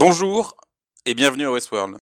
[0.00, 0.56] Bonjour
[1.04, 1.98] et bienvenue à Westworld.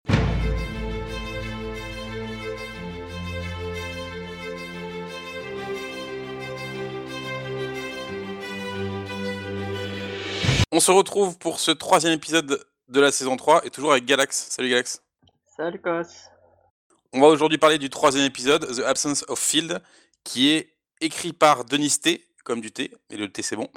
[10.70, 14.48] On se retrouve pour ce troisième épisode de la saison 3 et toujours avec Galax.
[14.50, 15.02] Salut Galax.
[15.56, 16.02] Salut Cos.
[17.14, 19.82] On va aujourd'hui parler du troisième épisode, The Absence of Field,
[20.22, 20.68] qui est
[21.00, 23.68] écrit par Denis T, comme du thé, et le thé c'est bon.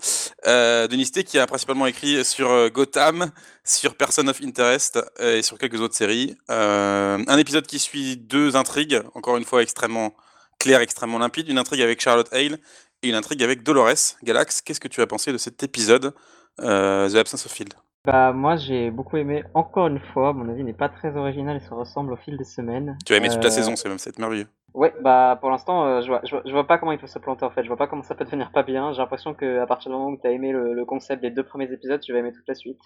[0.46, 3.32] Euh, Denis T qui a principalement écrit sur euh, Gotham,
[3.64, 6.38] sur Person of Interest euh, et sur quelques autres séries.
[6.52, 10.13] Euh, un épisode qui suit deux intrigues, encore une fois extrêmement
[10.60, 11.50] claires, extrêmement limpides.
[11.50, 12.60] Une intrigue avec Charlotte Hale
[13.02, 14.16] et une intrigue avec Dolores.
[14.24, 16.13] Galax, qu'est-ce que tu as pensé de cet épisode,
[16.62, 17.74] euh, The Absence of Field?
[18.05, 21.60] Bah moi j'ai beaucoup aimé, encore une fois, mon avis n'est pas très original et
[21.60, 22.98] se ressemble au fil des semaines.
[23.05, 24.48] Tu as aimé toute la saison, c'est même c'est merveilleux.
[24.73, 27.44] Ouais, bah pour l'instant euh, je, vois, je, vois, pas comment il peut se planter
[27.44, 29.66] en fait, je vois pas comment ça peut devenir pas bien, j'ai l'impression que à
[29.66, 32.32] partir du moment où t'as aimé le, concept des deux premiers épisodes, tu vas aimer
[32.32, 32.80] toute la suite.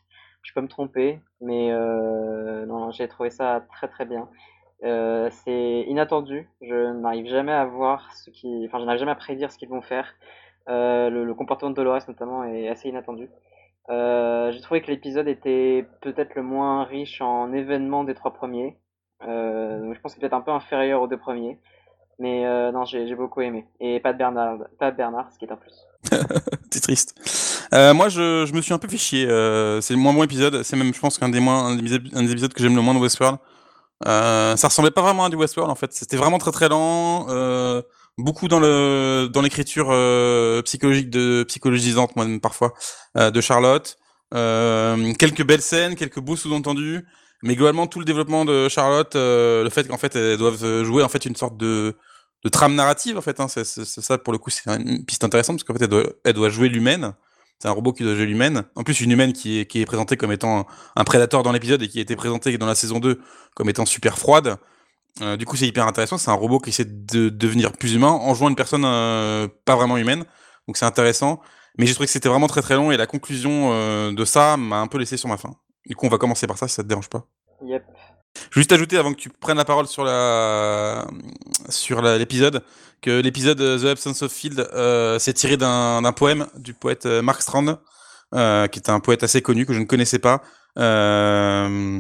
[0.43, 4.29] Je peux me tromper, mais euh, non, j'ai trouvé ça très très bien.
[4.83, 8.63] Euh, c'est inattendu, je n'arrive jamais à voir ce qui...
[8.65, 10.13] Enfin je n'arrive jamais à prédire ce qu'ils vont faire.
[10.67, 13.29] Le, comportement de Dolores notamment est assez inattendu.
[13.89, 18.77] J'ai trouvé que l'épisode était peut-être le moins riche en événements des trois premiers.
[19.27, 21.59] Euh, je pense qu'il est peut-être un peu inférieur aux deux premiers.
[22.19, 23.65] Mais euh, non, j'ai beaucoup aimé.
[23.79, 25.73] Et pas de Bernard, pas Bernard, ce qui est un plus.
[26.71, 27.15] C'est triste.
[27.73, 29.27] Euh, moi, je, me suis un peu fait chier.
[29.27, 30.63] euh, c'est le moins bon épisode.
[30.63, 32.99] C'est même, je pense, qu'un des moins, un des, épisodes que j'aime le moins de
[32.99, 33.37] Westworld.
[34.05, 35.93] Ça ressemblait pas vraiment à du Westworld en fait.
[35.93, 37.27] C'était vraiment très très lent.
[38.17, 39.87] beaucoup dans dans l'écriture
[40.63, 42.73] psychologique de psychologisante moi même parfois
[43.15, 43.97] de Charlotte.
[44.31, 47.05] Quelques belles scènes, quelques beaux sous-entendus,
[47.43, 51.03] mais globalement tout le développement de Charlotte, euh, le fait qu'en fait elles doivent jouer
[51.03, 51.95] en fait une sorte de
[52.43, 53.39] de trame narrative en fait.
[53.39, 56.49] Hein, c'est, ça pour le coup c'est une piste intéressante parce qu'en fait elle doit,
[56.49, 57.13] jouer l'humaine.
[57.59, 58.63] C'est un robot qui doit jouer l'humaine.
[58.75, 61.81] En plus une humaine qui est qui est présentée comme étant un, prédateur dans l'épisode
[61.81, 63.21] et qui a été présentée dans la saison 2
[63.55, 64.57] comme étant super froide.
[65.21, 66.17] Euh, du coup, c'est hyper intéressant.
[66.17, 69.75] C'est un robot qui essaie de devenir plus humain en jouant une personne euh, pas
[69.75, 70.25] vraiment humaine.
[70.67, 71.41] Donc c'est intéressant.
[71.77, 74.79] Mais j'ai trouvé que c'était vraiment très très long et la conclusion de ça m'a
[74.79, 75.55] un peu laissé sur ma faim.
[75.85, 77.27] Du coup, on va commencer par ça si ça te dérange pas.
[77.63, 77.83] Yep.
[78.51, 81.07] Juste ajouter avant que tu prennes la parole sur la
[81.69, 82.63] sur l'épisode
[83.01, 87.21] que l'épisode euh, The Absence of Field euh, c'est tiré d'un poème du poète euh,
[87.21, 87.77] Mark Strand
[88.33, 90.41] euh, qui est un poète assez connu que je ne connaissais pas
[90.79, 91.99] euh,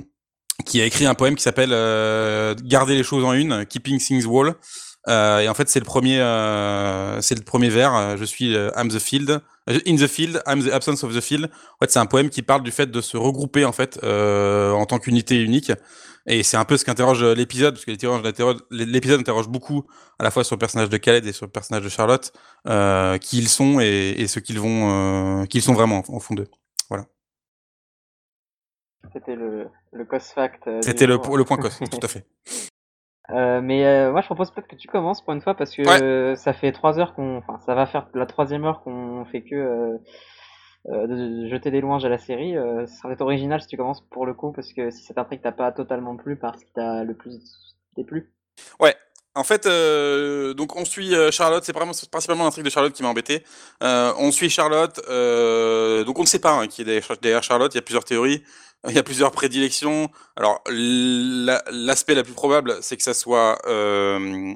[0.65, 4.25] qui a écrit un poème qui s'appelle euh, Garder les choses en une Keeping Things
[5.09, 8.55] Euh, et en fait c'est le premier euh, c'est le premier vers euh, je suis
[8.55, 11.77] euh, I'm the field euh, in the field I'm the absence of the field en
[11.85, 14.85] fait c'est un poème qui parle du fait de se regrouper en fait euh, en
[14.85, 15.71] tant qu'unité unique
[16.25, 17.91] et c'est un peu ce qu'interroge euh, l'épisode, parce que
[18.71, 19.83] l'épisode interroge- beaucoup
[20.19, 22.31] à la fois sur le personnage de Khaled et sur le personnage de Charlotte,
[22.67, 26.33] euh, qui ils sont et, et ce qu'ils vont, euh, qu'ils sont vraiment en fond
[26.33, 26.47] d'eux.
[29.11, 30.63] C'était le, le cos fact.
[30.81, 32.25] C'était le, le point cos, tout à fait.
[33.29, 35.81] Euh, mais euh, moi, je propose peut-être que tu commences pour une fois parce que
[35.81, 36.01] Ouais.
[36.01, 39.43] euh, ça fait trois heures qu'on, enfin, ça va faire la troisième heure qu'on fait
[39.43, 42.55] que euh, de, jeter des louanges à la série.
[42.87, 45.53] Ça serait original si tu commences pour le coup parce que si cette intrigue t'a
[45.53, 47.39] pas totalement plu parce qu'il t'a le plus
[47.95, 48.33] déplu.
[49.35, 53.09] En fait, euh, donc on suit Charlotte, c'est vraiment principalement l'intrigue de Charlotte qui m'a
[53.09, 53.43] embêté.
[53.81, 57.73] Euh, on suit Charlotte, euh, donc on ne sait pas hein, qui est derrière Charlotte.
[57.73, 58.43] Il y a plusieurs théories,
[58.89, 60.09] il y a plusieurs prédilections.
[60.35, 64.53] Alors la- l'aspect la plus probable, c'est que ça soit euh,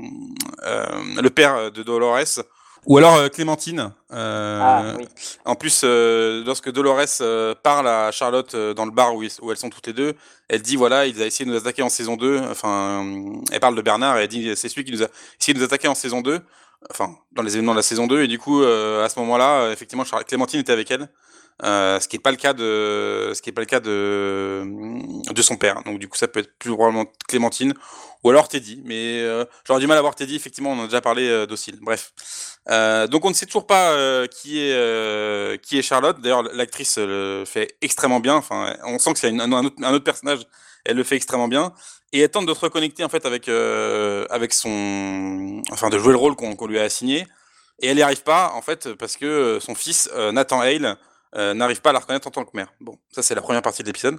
[0.65, 0.85] euh,
[1.21, 2.43] le père de Dolores
[2.85, 3.91] ou alors euh, Clémentine.
[4.09, 5.05] Ah oui.
[5.45, 9.69] En plus, lorsque Dolores parle à Charlotte dans le bar où, ils- où elles sont
[9.69, 10.13] toutes les deux,
[10.47, 12.39] elle dit voilà, il a essayé de nous attaquer en saison 2.
[12.49, 13.05] Enfin,
[13.51, 15.07] elle parle de Bernard et elle dit c'est celui qui nous a
[15.39, 16.39] essayé de nous attaquer en saison 2.
[16.91, 18.21] Enfin, dans les événements de la saison 2.
[18.23, 21.09] Et du coup, à ce moment-là, effectivement, Clémentine était avec elle.
[21.63, 24.63] Euh, ce qui n'est pas le cas de ce qui est pas le cas de
[25.34, 27.73] de son père donc du coup ça peut être plus probablement Clémentine
[28.23, 30.85] ou alors Teddy mais euh, j'aurais du mal à voir Teddy effectivement on en a
[30.85, 32.13] déjà parlé euh, docile bref
[32.69, 33.91] euh, donc on ne sait toujours pas
[34.28, 36.19] qui est qui est Charlotte.
[36.22, 38.35] D'ailleurs, l'actrice le fait extrêmement bien.
[38.35, 40.41] Enfin, on sent que c'est un, autre, un autre personnage.
[40.84, 41.72] Elle le fait extrêmement bien
[42.11, 46.17] et elle tente de se reconnecter en fait avec avec son, enfin de jouer le
[46.17, 47.26] rôle qu'on lui a assigné.
[47.79, 50.97] Et elle n'y arrive pas en fait parce que son fils Nathan Hale
[51.37, 52.73] euh, n'arrive pas à la reconnaître en tant que mère.
[52.81, 54.16] Bon, ça c'est la première partie de l'épisode.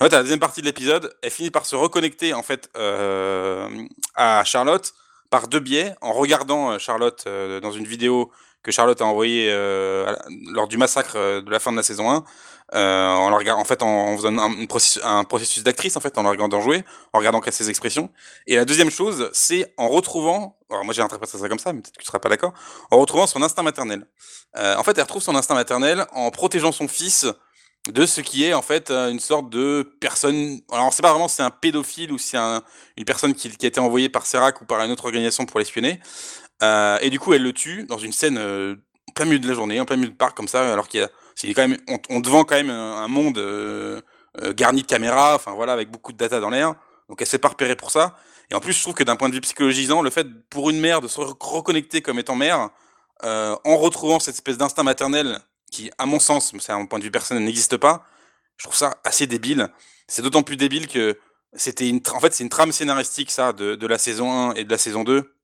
[0.00, 2.70] En fait, à la deuxième partie de l'épisode, elle finit par se reconnecter en fait
[2.76, 3.68] euh,
[4.14, 4.92] à Charlotte
[5.30, 8.30] par deux biais, en regardant euh, Charlotte dans une vidéo
[8.62, 9.50] que Charlotte a envoyée
[10.52, 12.24] lors du massacre de la fin de la saison 1,
[12.74, 16.84] euh, en, regardant, en fait, en, faisant un, processus, d'actrice, en fait, en regardant jouer,
[17.12, 18.10] en regardant ses expressions.
[18.46, 21.80] Et la deuxième chose, c'est en retrouvant, alors moi j'ai interprété ça comme ça, mais
[21.80, 22.54] peut-être que tu seras pas d'accord,
[22.90, 24.06] en retrouvant son instinct maternel.
[24.56, 27.26] Euh, en fait, elle retrouve son instinct maternel en protégeant son fils
[27.90, 30.60] de ce qui est en fait une sorte de personne.
[30.70, 32.62] Alors on sait pas vraiment si c'est un pédophile ou si c'est un,
[32.96, 35.98] une personne qui, a été envoyée par Serac ou par une autre organisation pour l'espionner.
[36.62, 38.76] Euh, et du coup, elle le tue dans une scène euh,
[39.08, 41.00] en plein milieu de la journée, en plein milieu de parc comme ça, alors qu'il
[41.00, 41.10] y a,
[41.88, 44.00] on, on devant quand même un, monde euh,
[44.42, 46.74] euh, garni de caméras, enfin voilà, avec beaucoup de data dans l'air.
[47.08, 48.16] Donc elle s'est pas repérée pour ça.
[48.50, 50.80] Et en plus, je trouve que d'un point de vue psychologisant, le fait pour une
[50.80, 52.70] mère de se reconnecter comme étant mère,
[53.24, 55.40] euh, en retrouvant cette espèce d'instinct maternel
[55.70, 58.04] qui, à mon sens, c'est un point de vue personnel, n'existe pas,
[58.56, 59.68] je trouve ça assez débile.
[60.06, 61.18] C'est d'autant plus débile que
[61.54, 64.70] c'était en fait, c'est une trame scénaristique, ça, de, de la saison 1 et de
[64.70, 65.34] la saison 2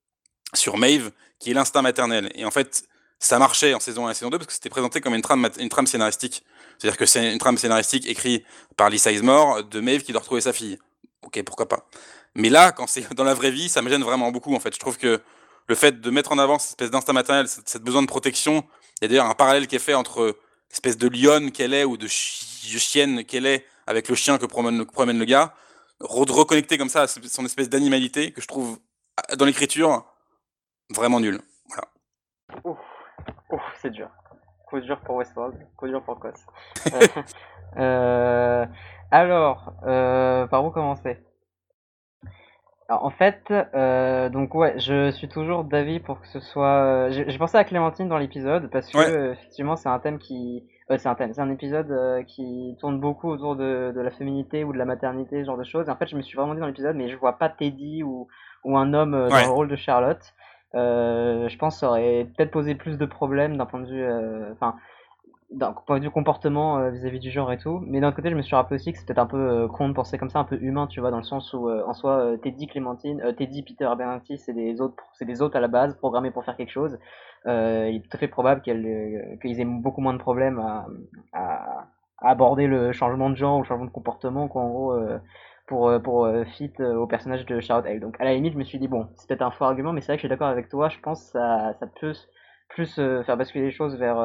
[0.55, 2.31] sur Maeve, qui est l'instinct maternel.
[2.35, 2.85] Et en fait,
[3.19, 5.49] ça marchait en saison 1 et saison 2 parce que c'était présenté comme une trame,
[5.59, 6.45] une trame scénaristique.
[6.79, 8.45] C'est-à-dire que c'est une trame scénaristique écrite
[8.77, 10.79] par Lisa Ismore de Maeve qui doit retrouver sa fille.
[11.23, 11.89] Ok, pourquoi pas.
[12.35, 14.73] Mais là, quand c'est dans la vraie vie, ça me gêne vraiment beaucoup, en fait.
[14.73, 15.21] Je trouve que
[15.67, 18.65] le fait de mettre en avant cette espèce d'instinct maternel, cette, besoin de protection,
[19.01, 20.39] il y a d'ailleurs un parallèle qui est fait entre
[20.71, 24.79] l'espèce de lionne qu'elle est ou de chienne qu'elle est avec le chien que promène,
[25.19, 25.55] le gars,
[26.01, 28.79] de reconnecter comme ça à son espèce d'animalité que je trouve
[29.37, 30.05] dans l'écriture
[30.91, 31.41] vraiment nul.
[31.67, 32.79] Voilà.
[33.77, 34.09] C'est dur.
[34.67, 36.35] Coup dur pour Westworld, coup dur pour Kos.
[37.79, 38.67] euh,
[39.11, 41.19] alors, euh, par où commencer?
[42.91, 47.11] Alors, en fait, euh, donc ouais, je suis toujours d'avis pour que ce soit.
[47.11, 51.09] J'ai pensé à Clémentine dans l'épisode parce que effectivement c'est un thème qui, euh, c'est
[51.09, 54.79] un thème, c'est un épisode qui tourne beaucoup autour de, de la féminité ou de
[54.79, 55.89] la maternité, ce genre de choses.
[55.89, 58.03] Et en fait, je me suis vraiment dit dans l'épisode, mais je vois pas Teddy
[58.03, 58.29] ou
[58.65, 60.35] ou un homme dans le rôle de Charlotte.
[60.75, 64.07] Je pense que ça aurait peut-être posé plus de problèmes d'un point de vue,
[64.53, 64.77] enfin
[65.51, 67.81] d'un point de vue comportement euh, vis-à-vis du genre et tout.
[67.87, 69.95] Mais d'un côté, je me suis rappelé aussi que c'était un peu euh, con de
[69.95, 72.37] penser comme ça, un peu humain, tu vois, dans le sens où euh, en soi,
[72.43, 76.31] Teddy Clémentine, Teddy Peter Bernardi, c'est des autres, c'est des autres à la base, programmés
[76.31, 76.99] pour faire quelque chose.
[77.47, 77.51] il
[77.97, 80.87] est tout à fait probable qu'ils aient beaucoup moins de problèmes à,
[81.33, 81.87] à,
[82.21, 84.95] aborder le changement de genre ou le changement de comportement qu'en gros
[85.69, 88.01] pour pour fit au personnage de Charlotte Hale.
[88.01, 90.01] Donc à la limite, je me suis dit bon, c'est peut-être un faux argument, mais
[90.01, 90.89] c'est vrai que je suis d'accord avec toi.
[90.89, 92.15] Je pense que ça ça peut
[92.69, 94.19] plus faire basculer les choses vers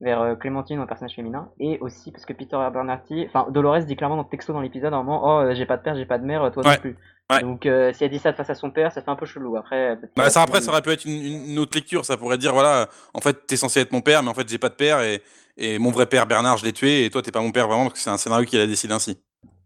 [0.00, 1.48] vers euh, Clémentine en personnage féminin.
[1.60, 4.92] Et aussi parce que Peter Bernardi enfin Dolores dit clairement dans le texto dans l'épisode
[4.92, 6.96] un moment oh euh, j'ai pas de père j'ai pas de mère toi non plus.
[7.40, 9.56] Donc euh, si elle dit ça face à son père ça fait un peu chelou.
[9.56, 12.04] Après bah, ça après ça aurait pu être une, une, autre lecture.
[12.04, 14.58] Ça pourrait dire voilà en fait t'es censé être mon père mais en fait j'ai
[14.58, 15.22] pas de père et,
[15.56, 17.84] et mon vrai père Bernard je l'ai tué et toi t'es pas mon père vraiment
[17.84, 19.22] parce que c'est un scénario qui a décidé ainsi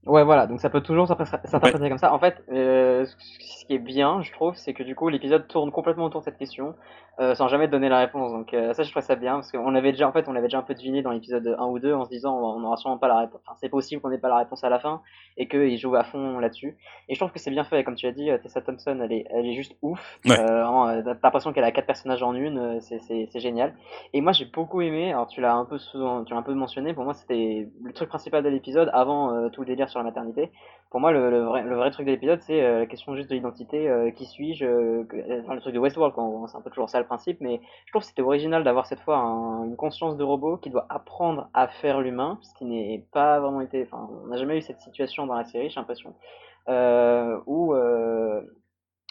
[0.07, 2.15] Ouais, voilà, donc ça peut toujours s'interpréter comme ça.
[2.15, 5.71] En fait, euh, ce qui est bien, je trouve, c'est que du coup, l'épisode tourne
[5.71, 6.75] complètement autour de cette question,
[7.21, 8.33] euh, sans jamais donner la réponse.
[8.33, 10.47] Donc euh, ça, je trouve ça bien, parce qu'on avait déjà, en fait, on avait
[10.47, 12.97] déjà un peu deviné dans l'épisode 1 ou 2, en se disant, on n'aura sûrement
[12.97, 13.41] pas la réponse.
[13.45, 15.03] Enfin, c'est possible qu'on n'ait pas la réponse à la fin,
[15.37, 16.79] et qu'ils jouent à fond là-dessus.
[17.09, 19.27] Et je trouve que c'est bien fait, comme tu as dit, Tessa Thompson, elle est,
[19.31, 20.21] elle est juste ouf.
[20.25, 20.37] Ouais.
[20.37, 23.75] T'as l'impression qu'elle a quatre personnages en une, c'est génial.
[24.15, 25.13] Et moi, j'ai beaucoup aimé.
[25.13, 26.95] Alors, tu l'as un peu, tu l'as un peu mentionné.
[26.95, 30.51] Pour moi, c'était le truc principal de l'épisode, avant tout le délire sur la maternité.
[30.91, 33.89] Pour moi, le, vrai, truc de l'épisode, c'est euh, la question juste de l'identité.
[33.91, 35.05] Euh, qui suis-je euh,
[35.43, 36.15] enfin, Le truc de Westworld,
[36.49, 39.01] c'est un peu toujours ça le principe, mais je trouve que c'était original d'avoir cette
[39.01, 43.05] fois un, une conscience de robot qui doit apprendre à faire l'humain, ce qui n'est
[43.13, 43.83] pas vraiment été.
[43.83, 46.15] Enfin, on n'a jamais eu cette situation dans la série, j'ai l'impression.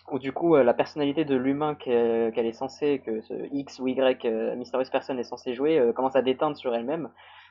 [0.09, 4.25] où du coup la personnalité de l'humain qu'elle est censée, que ce X ou Y
[4.55, 7.09] mystérieuse personne est censée jouer, commence à déteindre sur elle-même.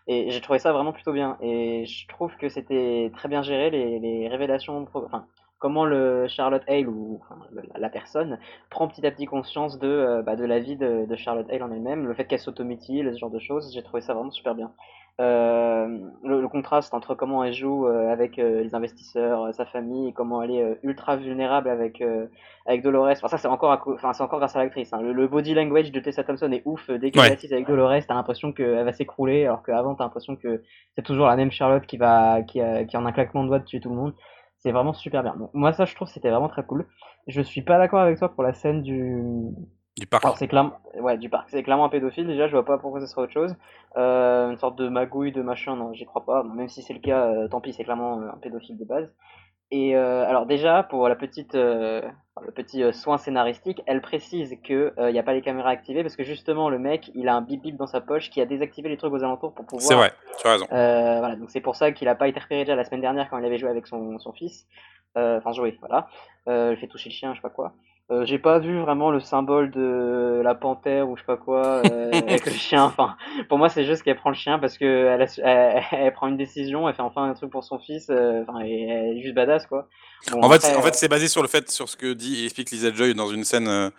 [0.08, 1.36] Et j'ai trouvé ça vraiment plutôt bien.
[1.40, 5.26] Et je trouve que c'était très bien géré, les, révélations, enfin,
[5.58, 7.20] comment le Charlotte Hale, ou
[7.76, 8.38] la personne,
[8.70, 11.62] prend petit à petit conscience de, euh, bah, de la vie de, de Charlotte Hale
[11.62, 14.54] en elle-même, le fait qu'elle s'automutile, ce genre de choses, j'ai trouvé ça vraiment super
[14.54, 14.72] bien.
[15.18, 20.12] Euh, le, contraste entre comment elle joue euh, avec euh, les investisseurs, sa famille, et
[20.12, 22.02] comment elle est ultra vulnérable avec
[22.66, 23.08] avec Dolores.
[23.12, 24.92] Enfin, ça c'est encore, enfin c'est encore grâce à l'actrice.
[24.92, 25.00] Hein.
[25.00, 26.90] Le, body language de Tessa Thompson est ouf.
[26.90, 30.36] Dès qu'elle est assise avec Dolores, t'as l'impression qu'elle va s'écrouler, alors qu'avant t'as l'impression
[30.36, 30.62] que
[30.94, 33.80] c'est toujours la même Charlotte qui va qui, qui en un claquement de doigts tuer
[33.80, 34.14] tout le monde.
[34.58, 35.34] C'est vraiment super bien.
[35.54, 36.86] moi ça je trouve c'était vraiment très cool.
[37.26, 39.22] Je suis pas d'accord avec toi pour la scène du
[39.98, 40.24] du parc.
[40.36, 41.48] c'est clairement, ouais, du parc.
[41.50, 42.26] C'est clairement un pédophile.
[42.26, 43.54] Déjà, je vois pas pourquoi ce serait autre chose.
[43.96, 46.42] Euh, une sorte de magouille, de machin, non, j'y crois pas.
[46.42, 49.10] Même si c'est le cas, euh, tant pis, c'est clairement euh, un pédophile de base.
[49.70, 52.12] Et euh, alors déjà, pour la petite, le
[52.54, 56.22] petit soin scénaristique, elle précise que il n'y a pas les caméras activées parce que
[56.22, 58.96] justement, le mec, il a un bip bip dans sa poche qui a désactivé les
[58.96, 59.88] trucs aux alentours pour pouvoir.
[59.88, 60.66] C'est vrai, tu as raison.
[60.68, 63.38] voilà, donc c'est pour ça qu'il a pas été repéré déjà la semaine dernière quand
[63.38, 64.68] il avait joué avec son, son fils.
[65.16, 66.06] Enfin, joué, voilà.
[66.46, 67.72] il fait toucher le chien, je sais pas quoi.
[68.10, 71.82] Euh, j'ai pas vu vraiment le symbole de la panthère ou je sais pas quoi
[71.84, 72.84] euh, avec le chien.
[72.84, 73.16] Enfin,
[73.48, 76.36] pour moi, c'est juste qu'elle prend le chien parce que elle, elle, elle, prend une
[76.36, 78.06] décision, elle fait enfin un truc pour son fils.
[78.10, 79.88] Euh, enfin, elle est juste badass quoi.
[80.30, 82.44] Bon, en, fait, en fait, c'est basé sur le fait sur ce que dit et
[82.44, 83.90] explique Lisa Joy dans une scène.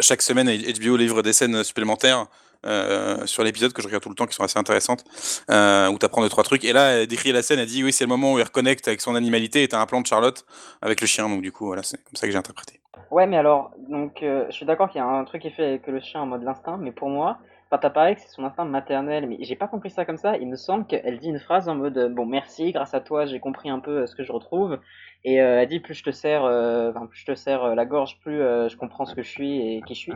[0.00, 2.26] chaque semaine, HBO livre des scènes supplémentaires
[2.64, 5.04] euh, sur l'épisode que je regarde tout le temps qui sont assez intéressantes,
[5.50, 6.64] euh, où tu apprends deux trois trucs.
[6.64, 8.86] Et là, elle décrit la scène, elle dit oui, c'est le moment où il reconnecte
[8.86, 10.44] avec son animalité et t'as un plan de Charlotte
[10.80, 11.28] avec le chien.
[11.28, 12.81] Donc du coup, voilà, c'est comme ça que j'ai interprété.
[13.10, 15.64] Ouais, mais alors, donc, euh, je suis d'accord qu'il y a un truc qui fait
[15.64, 18.44] avec le chien en mode l'instinct, mais pour moi, enfin, t'as parlé que c'est son
[18.44, 20.36] instinct maternel, mais j'ai pas compris ça comme ça.
[20.36, 23.26] Il me semble qu'elle dit une phrase en mode, euh, bon, merci, grâce à toi,
[23.26, 24.78] j'ai compris un peu euh, ce que je retrouve.
[25.24, 28.18] Et elle dit, plus je te serre, euh, enfin, plus je te serre la gorge,
[28.20, 30.12] plus je comprends ce que je suis et qui je suis.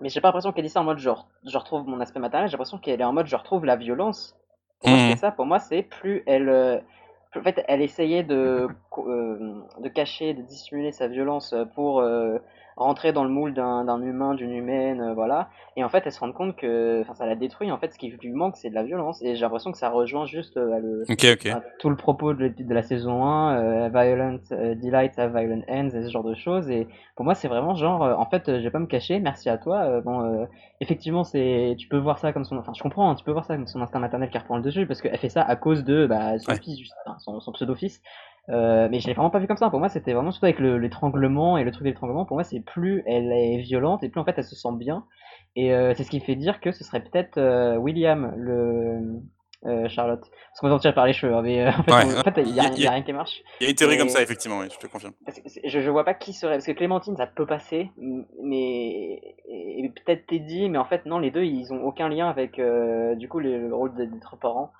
[0.00, 2.48] Mais j'ai pas l'impression qu'elle dit ça en mode genre, je retrouve mon aspect maternel,
[2.48, 4.36] j'ai l'impression qu'elle est en mode, je retrouve la violence.
[4.80, 6.84] Pour moi, c'est ça, pour moi, c'est plus elle.
[7.36, 12.38] En fait, elle essayait de, euh, de cacher, de dissimuler sa violence pour euh,
[12.76, 15.48] rentrer dans le moule d'un humain, d'une humaine, euh, voilà.
[15.76, 17.70] Et en fait, elle se rend compte que enfin, ça la détruit.
[17.70, 19.22] En fait, ce qui lui manque, c'est de la violence.
[19.22, 21.04] Et j'ai l'impression que ça rejoint juste euh, le,
[21.78, 26.02] tout le propos de, la saison 1, euh, Violent euh, Delights have Violent Ends et
[26.02, 26.68] ce genre de choses.
[26.70, 26.86] Et
[27.16, 29.56] pour moi, c'est vraiment genre, euh, en fait, je vais pas me cacher, merci à
[29.58, 30.00] toi.
[30.02, 30.46] bon,
[30.80, 33.44] effectivement, c'est, tu peux voir ça comme son, enfin, je comprends, hein, tu peux voir
[33.44, 35.84] ça comme son instinct maternel qui reprend le dessus parce qu'elle fait ça à cause
[35.84, 36.58] de bah, son Ouais.
[36.60, 38.02] fils, juste, enfin, son, son pseudo-fils.
[38.48, 39.70] Euh, mais je l'ai vraiment pas vu comme ça.
[39.70, 42.24] Pour moi, c'était vraiment surtout avec le- l'étranglement et le truc de l'étranglement.
[42.24, 45.04] Pour moi, c'est plus elle est violente et plus en fait elle se sent bien.
[45.54, 49.20] Et euh, c'est ce qui fait dire que ce serait peut-être euh, William, le
[49.88, 50.20] Charlotte.
[50.20, 52.18] Parce qu'on va sortir par les cheveux, hein, mais en fait, Ouais.
[52.18, 53.42] en fait, il y, a rien- il y a rien qui marche.
[53.60, 55.12] Il y a une théorie Et- comme ça, effectivement, oui, je te confirme.
[55.64, 56.54] Je, je vois pas qui serait.
[56.54, 57.92] Parce que Clémentine, ça peut passer,
[58.42, 59.20] mais.
[60.04, 62.60] Peut-être Teddy, mais en fait, non, les deux, ils ont aucun lien avec,
[63.16, 64.72] du coup, le, le rôle d'être parents.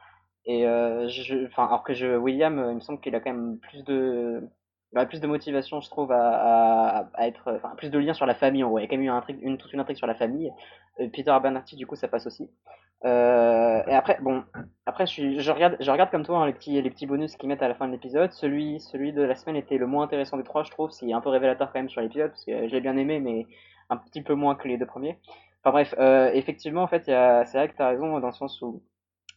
[0.46, 3.32] Et, euh, je, enfin, alors que je, William, euh, il me semble qu'il a quand
[3.32, 4.48] même plus de.
[4.94, 7.52] a plus de motivation, je trouve, à, à, à être.
[7.56, 8.78] Enfin, plus de lien sur la famille, en gros.
[8.78, 10.52] Il y a quand même eu un intrigue, une, toute une intrigue sur la famille.
[11.00, 12.50] Euh, Peter Abernathy, du coup, ça passe aussi.
[13.04, 14.44] Euh, et après, bon,
[14.86, 17.36] après, je, suis, je, regarde, je regarde comme toi hein, les, petits, les petits bonus
[17.36, 18.32] qu'ils mettent à la fin de l'épisode.
[18.32, 20.90] Celui, celui de la semaine était le moins intéressant des trois, je trouve.
[20.90, 23.46] C'est un peu révélateur quand même sur l'épisode, parce que je l'ai bien aimé, mais
[23.90, 25.18] un petit peu moins que les deux premiers.
[25.64, 28.60] Enfin bref, euh, effectivement, en fait, c'est vrai que tu as raison dans le sens
[28.62, 28.82] où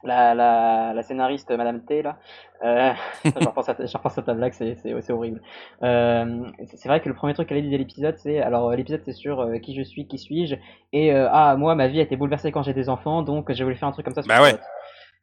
[0.03, 2.17] la, la, la scénariste Madame T, là,
[2.63, 2.91] euh,
[3.39, 5.41] je, repense à, je à ta blague, c'est c'est- c'est horrible.
[5.83, 9.01] Euh, c'est vrai que le premier truc qu'elle a dit dès l'épisode, c'est alors l'épisode
[9.05, 10.55] c'est sur euh, qui je suis, qui suis-je,
[10.93, 13.63] et euh, ah moi ma vie a été bouleversée quand j'ai des enfants, donc j'ai
[13.63, 14.21] voulu faire un truc comme ça.
[14.21, 14.55] sur Bah ouais.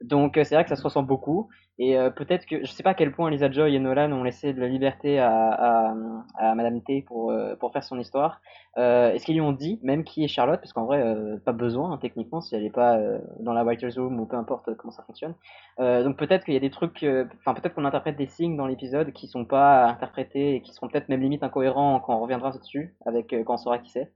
[0.03, 2.83] Donc euh, c'est vrai que ça se ressent beaucoup, et euh, peut-être que je sais
[2.83, 5.95] pas à quel point Lisa Joy et Nolan ont laissé de la liberté à, à,
[6.37, 8.41] à Madame T pour euh, pour faire son histoire.
[8.79, 11.53] Euh, Est-ce qu'ils lui ont dit même qui est Charlotte, parce qu'en vrai euh, pas
[11.53, 14.75] besoin hein, techniquement si elle est pas euh, dans la writers room ou peu importe
[14.77, 15.35] comment ça fonctionne.
[15.79, 17.05] Donc peut-être qu'il y a des trucs,
[17.41, 20.89] enfin peut-être qu'on interprète des signes dans l'épisode qui sont pas interprétés et qui seront
[20.89, 24.13] peut-être même limite incohérents quand on reviendra dessus, avec quand on saura qui c'est.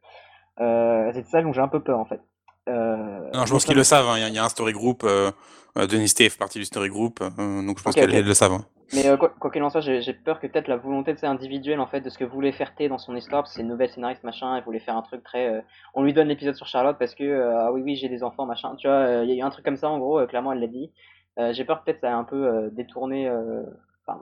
[0.59, 2.21] C'est ça dont j'ai un peu peur en fait.
[2.69, 4.49] Euh, Non, je pense qu'ils le savent, hein, il y a- il y, a un
[4.49, 5.31] story group, euh,
[5.79, 8.25] euh, Denis T fait partie du story group, euh, donc je pense Ok, qu'ils ok.
[8.25, 8.53] le savent.
[8.53, 8.65] hein.
[8.93, 11.89] Mais euh, quoi qu'il en soit, j'ai peur que peut-être la volonté de individuelle en
[11.89, 13.91] fait de ce que voulait faire T dans son histoire, parce que c'est une nouvelle
[13.91, 15.49] scénariste machin, elle voulait faire un truc très.
[15.49, 15.61] euh,
[15.95, 18.47] on lui donne l'épisode sur Charlotte parce que euh, ah oui oui j'ai des enfants
[18.47, 20.27] machin, tu vois, euh, il y a eu un truc comme ça en gros, euh,
[20.27, 20.93] clairement elle l'a dit.
[21.39, 23.29] Euh, j'ai peur que peut-être ça a un peu euh, détourné.
[23.29, 23.63] euh,
[24.09, 24.21] Enfin,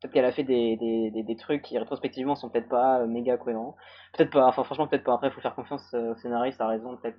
[0.00, 3.76] peut-être qu'elle a fait des, trucs qui rétrospectivement sont peut-être pas euh, méga cohérents.
[4.14, 5.14] Peut-être pas, enfin franchement peut-être pas.
[5.14, 7.18] Après faut faire confiance euh, au scénariste, a raison, peut-être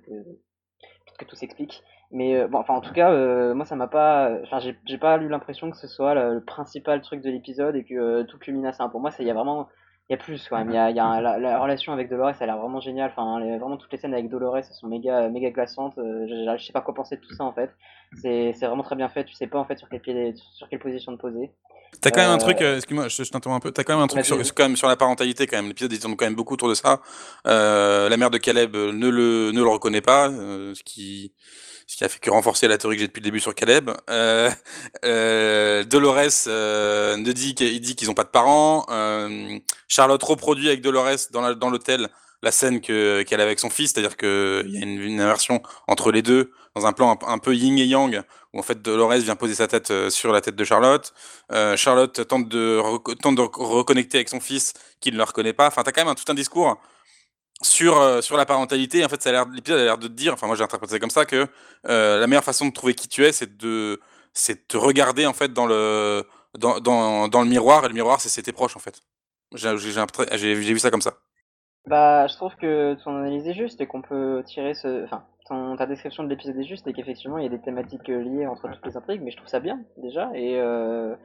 [1.18, 1.82] que tout s'explique.
[2.10, 3.10] Mais euh, bon, enfin, en tout cas,
[3.54, 4.30] moi, ça m'a pas.
[4.42, 8.22] Enfin, j'ai pas eu l'impression que ce soit le, principal truc de l'épisode et que
[8.22, 8.88] tout culmine à ça.
[8.88, 9.68] Pour moi, il y a vraiment.
[10.08, 10.70] Il y a plus quand même.
[10.70, 13.12] Il y a, il la, la relation avec Dolores, elle a l'air vraiment géniale.
[13.16, 15.94] Enfin, vraiment toutes les scènes avec Dolores, elles sont méga, méga glaçantes.
[15.96, 17.70] Je, sais pas quoi penser de tout ça en fait.
[18.16, 19.24] C'est vraiment très bien fait.
[19.24, 21.52] Tu sais pas en fait sur quel pied, sur quelle position te poser.
[22.00, 23.94] T'as quand même un Euh, truc, euh, excuse-moi, je, je t'interromps un peu, t'as quand
[23.94, 25.68] même un truc sur, quand même sur la parentalité quand même.
[25.68, 27.00] L'épisode ils tourne quand même beaucoup autour de ça.
[27.46, 31.32] Euh, la mère de Caleb euh, ne le, ne le reconnaît pas, euh, ce qui,
[31.86, 33.90] ce qui a fait que renforcer la théorie que j'ai depuis le début sur Caleb.
[34.10, 34.50] Euh,
[35.04, 38.84] euh, Dolores euh, ne dit qu'il dit qu'ils ont pas de parents.
[38.90, 42.08] Euh, Charlotte reproduit avec Dolores dans la- dans l'hôtel
[42.42, 45.62] la scène que qu'elle a avec son fils, c'est-à-dire que il y a une, inversion
[45.86, 48.22] entre les deux dans un plan un, peu yin et yang
[48.52, 51.12] où en fait Dolores vient poser sa tête euh, sur la tête de Charlotte.
[51.52, 52.80] Euh, Charlotte tente de,
[53.20, 55.68] tente de rec- reconnecter avec son fils qui ne le reconnaît pas.
[55.68, 56.80] Enfin, t'as quand même un, tout un discours
[57.62, 59.04] sur, euh, sur la parentalité.
[59.04, 60.98] En fait, ça l'air- l'épisode a l'air de te dire, enfin moi j'ai interprété ça
[60.98, 61.46] comme ça, que
[61.84, 64.00] la meilleure façon de trouver qui tu es, c'est de,
[64.34, 66.24] c'est te regarder en fait dans le,
[66.58, 67.84] dans, dans, dans le miroir.
[67.84, 69.00] Et le miroir, c'est tes proches en fait.
[69.54, 71.14] J'ai vu ça comme ça.
[71.86, 75.04] Bah, je trouve que ton analyse est juste et qu'on peut tirer ce.
[75.04, 78.08] Enfin, ton, ta description de l'épisode est juste et qu'effectivement il y a des thématiques
[78.08, 80.30] euh, liées entre toutes les intrigues, mais je trouve ça bien déjà.
[80.34, 81.16] Et, euh,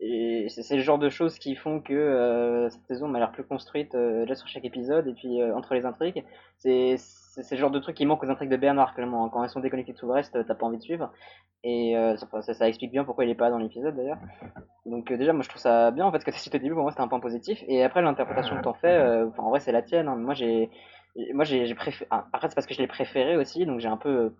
[0.00, 3.32] et c'est c'est le genre de choses qui font que euh, cette saison m'a l'air
[3.32, 6.24] plus construite euh, déjà sur chaque épisode et puis euh, entre les intrigues.
[6.58, 6.96] C'est
[7.42, 9.28] c'est le genre de truc qui manque aux intrigues de Bernard clairement.
[9.28, 11.10] Quand elles sont déconnectées de tout le reste, t'as pas envie de suivre.
[11.64, 14.18] Et euh, ça, ça, ça explique bien pourquoi il est pas dans l'épisode d'ailleurs.
[14.86, 16.58] Donc euh, déjà, moi je trouve ça bien en fait ce que tu as au
[16.58, 17.62] début, pour moi c'était un point positif.
[17.68, 20.08] Et après l'interprétation que t'en fais, euh, en vrai c'est la tienne.
[20.08, 20.16] hein.
[20.16, 20.70] Moi j'ai
[21.32, 22.08] moi j'ai préféré.
[22.10, 24.34] Après, c'est parce que je l'ai préféré aussi, donc j'ai un peu.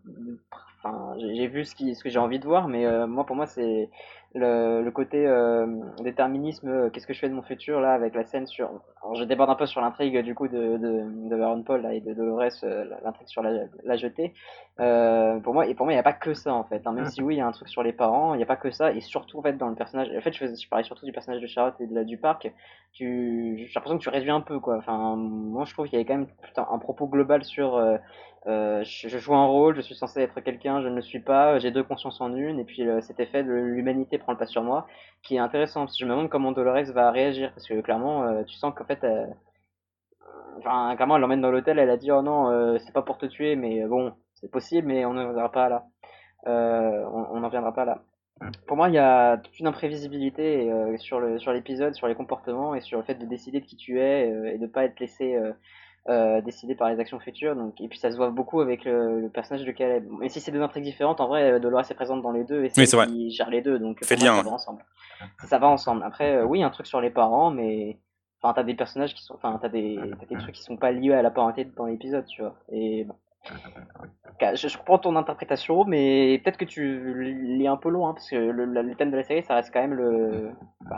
[0.83, 3.47] Enfin, j'ai vu ce, qui, ce que j'ai envie de voir, mais moi, pour moi,
[3.47, 3.89] c'est
[4.35, 5.67] le, le côté euh,
[6.01, 8.69] déterminisme, euh, qu'est-ce que je fais de mon futur là avec la scène sur.
[9.03, 11.95] Alors, je déborde un peu sur l'intrigue du coup de, de, de Aaron Paul là,
[11.95, 14.35] et de Dolores, euh, l'intrigue sur la, la jetée.
[14.77, 16.85] Pour moi, et pour moi, il n'y a pas que ça en fait.
[16.87, 16.93] Hein.
[16.93, 18.57] Même si oui, il y a un truc sur les parents, il n'y a pas
[18.57, 18.93] que ça.
[18.93, 20.09] Et surtout en fait dans le personnage.
[20.17, 22.53] En fait, je, je parlais surtout du personnage de Charlotte et de la, du parc.
[22.93, 24.77] Tu, j'ai l'impression que tu réduis un peu quoi.
[24.77, 27.79] Enfin, moi je trouve qu'il y avait quand même putain, un propos global sur
[28.47, 31.59] euh, je, joue un rôle, je suis censé être quelqu'un, je ne le suis pas,
[31.59, 34.47] j'ai deux consciences en une, et puis euh, cet effet de l'humanité prend le pas
[34.47, 34.87] sur moi,
[35.23, 38.25] qui est intéressant, parce que je me demande comment Dolores va réagir, parce que clairement,
[38.25, 39.07] euh, tu sens qu'en fait,
[40.59, 43.27] enfin, clairement, elle l'emmène dans l'hôtel, elle a dit, oh non, c'est pas pour te
[43.27, 45.87] tuer, mais bon, c'est possible, mais on n'en viendra pas là.
[46.47, 48.03] on n'en viendra pas là.
[48.67, 52.75] Pour moi, il y a toute une imprévisibilité sur le sur l'épisode, sur les comportements
[52.75, 55.39] et sur le fait de décider de qui tu es et de pas être laissé
[56.09, 57.57] euh, décidé par les actions futures.
[57.57, 60.07] Donc, et puis ça se voit beaucoup avec le, personnage de Caleb.
[60.21, 62.69] Mais si c'est deux intrigues différentes, en vrai, Dolores est présente dans les deux et
[62.69, 63.79] c'est qui gère les deux.
[63.79, 64.85] Donc ça va ensemble.
[65.45, 66.03] Ça, va ensemble.
[66.03, 67.99] Après, euh, oui, un truc sur les parents, mais
[68.43, 71.15] enfin, t'as des personnages qui sont, enfin, t'as des, des trucs qui sont pas liés
[71.15, 72.55] à la parenté dans l'épisode, tu vois.
[72.71, 73.15] Et bon.
[74.55, 78.37] Je, je comprends ton interprétation, mais peut-être que tu lis un peu loin, parce que
[78.37, 80.51] le, le, thème de la série, ça reste quand même le,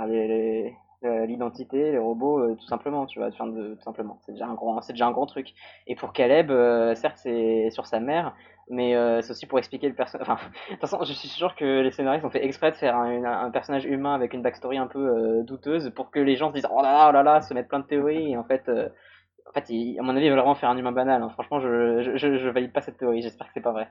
[0.09, 4.19] les, euh, l'identité, les robots, euh, tout simplement, tu vois, de, tout simplement.
[4.25, 5.53] C'est déjà un grand, c'est déjà un grand truc.
[5.87, 8.35] Et pour Caleb, euh, certes, c'est sur sa mère,
[8.71, 10.27] mais c'est aussi pour expliquer le personnage.
[10.69, 13.25] De toute façon, je suis sûr que les scénaristes ont fait exprès de faire un,
[13.25, 16.69] un personnage humain avec une backstory un peu douteuse pour que les gens se disent
[16.71, 18.33] oh là là, oh là là, se mettent plein de théories.
[18.33, 21.23] Et en fait, en fait, à mon avis, ils veulent vraiment faire un humain banal.
[21.23, 21.29] Hein.
[21.31, 23.23] Franchement, je, je, je, je valide pas cette théorie.
[23.23, 23.89] J'espère que c'est pas vrai.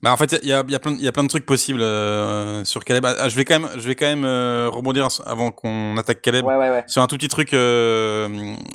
[0.00, 1.82] Bah en fait, il y a, y, a plein, y a plein de trucs possibles
[1.82, 3.04] euh, sur Caleb.
[3.04, 6.44] Ah, je vais quand même, je vais quand même euh, rebondir avant qu'on attaque Caleb
[6.44, 6.84] ouais, ouais, ouais.
[6.86, 8.28] sur un tout petit truc euh,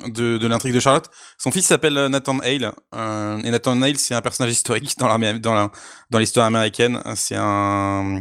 [0.08, 1.10] de, de l'intrigue de Charlotte.
[1.38, 5.54] Son fils s'appelle Nathan Hale et Nathan Hale c'est un personnage historique dans la dans
[5.54, 5.72] la
[6.10, 7.02] dans l'histoire américaine.
[7.16, 8.20] C'est un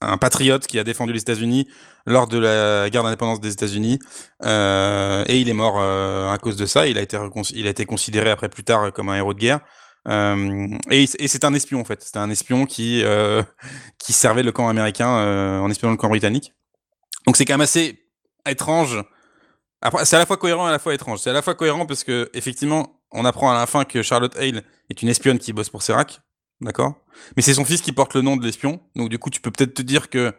[0.00, 1.66] un patriote qui a défendu les États-Unis
[2.06, 3.98] lors de la guerre d'indépendance des États-Unis
[4.44, 6.86] et il est mort à cause de ça.
[6.86, 7.18] Il a été
[7.54, 9.58] il a été considéré après plus tard comme un héros de guerre.
[10.08, 12.02] Et, et c'est un espion en fait.
[12.02, 13.42] C'était un espion qui euh,
[13.98, 16.52] qui servait le camp américain euh, en espionnant le camp britannique.
[17.26, 18.04] Donc c'est quand même assez
[18.48, 19.02] étrange.
[19.80, 21.20] Après, c'est à la fois cohérent et à la fois étrange.
[21.20, 24.36] C'est à la fois cohérent parce que effectivement, on apprend à la fin que Charlotte
[24.36, 26.20] Hale est une espionne qui bosse pour Serac,
[26.60, 26.94] d'accord?
[27.36, 28.80] Mais c'est son fils qui porte le nom de l'espion.
[28.96, 30.34] Donc du coup, tu peux peut-être te dire que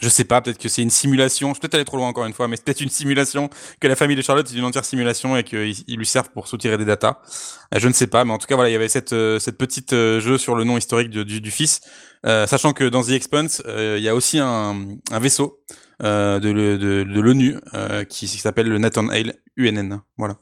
[0.00, 1.52] je sais pas, peut-être que c'est une simulation.
[1.52, 3.88] Je peux peut-être aller trop loin encore une fois, mais c'est peut-être une simulation, que
[3.88, 6.86] la famille de Charlotte est une entière simulation et qu'ils lui servent pour soutirer des
[6.86, 7.18] datas.
[7.74, 9.38] Euh, je ne sais pas, mais en tout cas, voilà, il y avait cette, euh,
[9.38, 11.82] cette petite euh, jeu sur le nom historique du, du, fils.
[12.24, 15.60] sachant que dans The Expanse, il y a aussi un, un vaisseau
[16.00, 17.58] de, de, de l'ONU
[18.08, 20.00] qui, qui s'appelle le Nathan Hale UNN.
[20.16, 20.36] Voilà.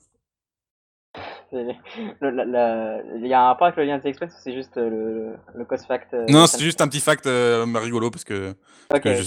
[1.52, 5.64] Il y a un rapport avec le lien Express ou c'est juste euh, le, le
[5.64, 8.54] cost fact euh, Non, c'est juste un petit fact euh, rigolo parce que,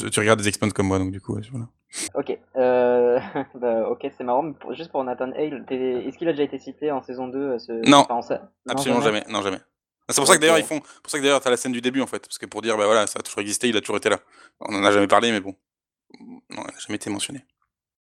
[0.09, 1.67] tu regardes des expenses comme moi, donc du coup, voilà.
[2.15, 3.19] Ok, euh,
[3.55, 4.43] bah, ok, c'est marrant.
[4.43, 7.89] Mais juste pour Nathan Hale, est-ce qu'il a déjà été cité en saison 2 ce...
[7.89, 8.07] Non,
[8.67, 9.23] absolument jamais.
[9.29, 9.59] Non, jamais.
[10.09, 11.79] C'est pour ça que d'ailleurs ils font, pour ça que d'ailleurs t'as la scène du
[11.79, 13.79] début en fait, parce que pour dire bah voilà ça a toujours existé, il a
[13.79, 14.19] toujours été là.
[14.59, 15.55] On en a jamais parlé, mais bon,
[16.19, 17.45] non, il n'a jamais été mentionné.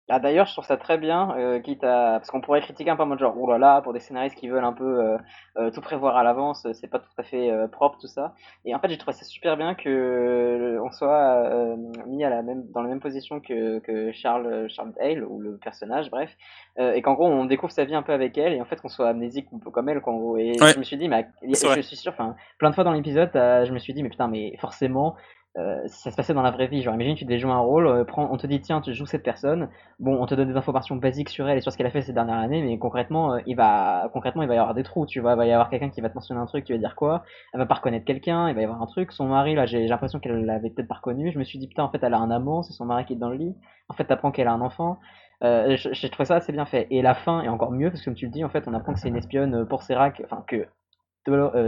[0.10, 2.20] Ah, d'ailleurs, je trouve ça très bien, euh, quitte à...
[2.20, 4.38] parce qu'on pourrait critiquer un peu en mode genre, oh là là, pour des scénaristes
[4.38, 5.18] qui veulent un peu euh,
[5.58, 8.34] euh, tout prévoir à l'avance, c'est pas tout à fait propre tout ça.
[8.64, 12.64] Et en fait, j'ai trouvé ça super bien que on soit mis à la même,
[12.74, 16.34] dans la même position que, que Charles, Charles Hale ou le personnage, bref,
[16.80, 18.90] et qu'en gros on découvre sa vie un peu avec elle et en fait qu'on
[18.90, 20.38] soit amnésique un peu comme elle, qu'en gros.
[20.38, 23.32] Et je me suis dit, mais je suis sûr, enfin, plein de fois dans l'épisode,
[23.34, 25.16] je me suis dit, mais putain, mais forcément,
[25.58, 27.60] euh, si ça se passait dans la vraie vie, genre imagine tu devais jouer un
[27.60, 30.56] rôle, euh, on te dit tiens tu joues cette personne, bon on te donne des
[30.56, 33.34] informations basiques sur elle et sur ce qu'elle a fait ces dernières années, mais concrètement
[33.34, 35.52] euh, il va concrètement il va y avoir des trous, tu vois, il va y
[35.52, 37.76] avoir quelqu'un qui va te mentionner un truc, tu vas dire quoi, elle va pas
[37.76, 40.70] reconnaître quelqu'un, il va y avoir un truc, son mari là j'ai l'impression qu'elle l'avait
[40.70, 42.74] peut-être pas reconnu, je me suis dit putain en fait elle a un amant, c'est
[42.74, 43.56] son mari qui est dans le lit,
[43.90, 45.00] en fait t'apprends qu'elle a un enfant,
[45.42, 46.88] j'ai trouvé ça assez bien fait.
[46.90, 48.74] Et la fin est encore mieux parce que comme tu le dis, en fait, on
[48.74, 50.66] apprend que c'est une espionne pour Serac, enfin que euh,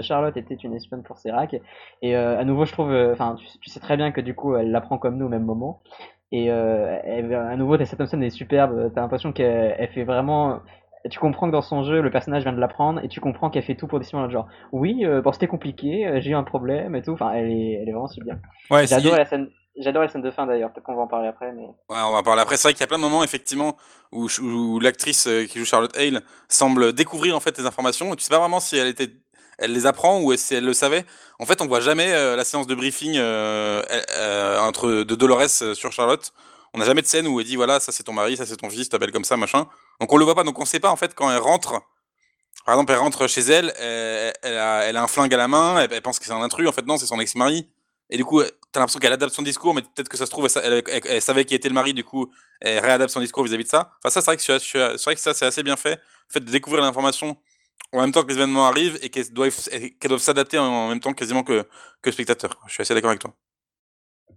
[0.01, 1.55] Charlotte était une espionne pour Serac.
[2.01, 4.55] Et euh, à nouveau, je trouve, euh, enfin, tu, sais très bien que du coup,
[4.55, 5.81] elle l'apprend comme nous au même moment.
[6.31, 8.91] Et à nouveau, cette scène est superbe.
[8.93, 10.59] T'as l'impression qu'elle fait vraiment.
[11.09, 13.63] Tu comprends que dans son jeu, le personnage vient de l'apprendre et tu comprends qu'elle
[13.63, 14.47] fait tout pour dissimuler genre.
[14.71, 17.13] Oui, bon, c'était compliqué, j'ai eu un problème et tout.
[17.13, 18.37] Enfin, elle est, elle est vraiment super.
[18.69, 19.49] Ouais, J'adore la scène.
[19.77, 21.51] J'adore la scène de fin d'ailleurs, peut-être qu'on va en parler après.
[21.53, 21.63] Mais...
[21.63, 22.57] Ouais, on va en parler après.
[22.57, 23.75] C'est vrai qu'il y a plein de moments effectivement
[24.11, 28.13] où, où l'actrice qui joue Charlotte Hale semble découvrir en fait les informations.
[28.13, 29.09] Et tu sais pas vraiment si elle était
[29.59, 31.05] elle les apprend ou si elle le savait?
[31.37, 33.83] En fait, on voit jamais euh, la séance de briefing euh,
[34.17, 36.31] euh, entre de Dolores sur Charlotte.
[36.73, 38.57] On n'a jamais de scène où elle dit voilà, ça c'est ton mari, ça c'est
[38.57, 39.67] ton fils, t'appelles comme ça, machin.
[39.99, 41.81] Donc on le voit pas, donc on sait pas en fait quand elle rentre
[42.65, 43.73] par exemple, elle rentre chez elle,
[44.43, 46.85] elle, a, un flingue à la main, elle, pense que c'est un intrus, en fait
[46.85, 47.67] non, c'est son ex-mari.
[48.11, 50.47] Et du coup, t'as l'impression qu'elle adapte son discours, mais peut-être que ça se trouve,
[50.63, 53.91] elle, savait qui était le mari, du coup, elle réadapte son discours vis-à-vis de ça.
[53.99, 55.95] Enfin, ça, c'est vrai que, c'est vrai que ça, c'est assez bien fait.
[55.95, 57.37] Le fait de découvrir l'information
[57.93, 59.55] en même temps que les événements arrivent et qu'elles doivent
[60.03, 61.67] doivent s'adapter en même temps quasiment que,
[62.01, 62.59] que spectateur.
[62.67, 63.33] Je suis assez d'accord avec toi.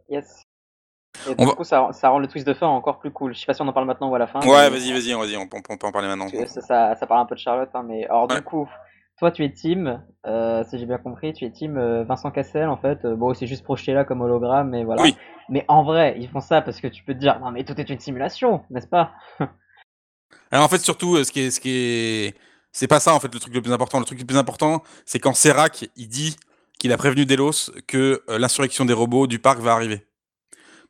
[0.09, 0.45] Yes.
[1.29, 3.35] Et du coup, ça, ça, rend le twist de fin encore plus cool.
[3.35, 4.41] Je sais pas si on en parle maintenant ou à la fin.
[4.41, 6.29] Ouais, vas-y, vas-y, vas-y, on, on, peut en parler maintenant.
[6.29, 8.69] Ça, ça, ça, parle un peu de Charlotte, hein, mais alors du coup,
[9.19, 12.69] toi tu es team, euh, si j'ai bien compris, tu es team euh, Vincent Cassel
[12.69, 13.05] en fait.
[13.05, 15.03] Euh, bon, c'est juste projeté là comme hologramme, mais voilà.
[15.03, 15.15] Oui.
[15.49, 17.79] Mais en vrai, ils font ça parce que tu peux te dire, non mais tout
[17.79, 19.13] est une simulation, n'est-ce pas?
[20.51, 22.37] Alors en fait, surtout, ce qui est, ce qui est,
[22.73, 23.99] c'est pas ça en fait le truc le plus important.
[23.99, 26.37] Le truc le plus important, c'est quand Serac il dit
[26.79, 30.07] qu'il a prévenu Delos que l'insurrection des robots du parc va arriver.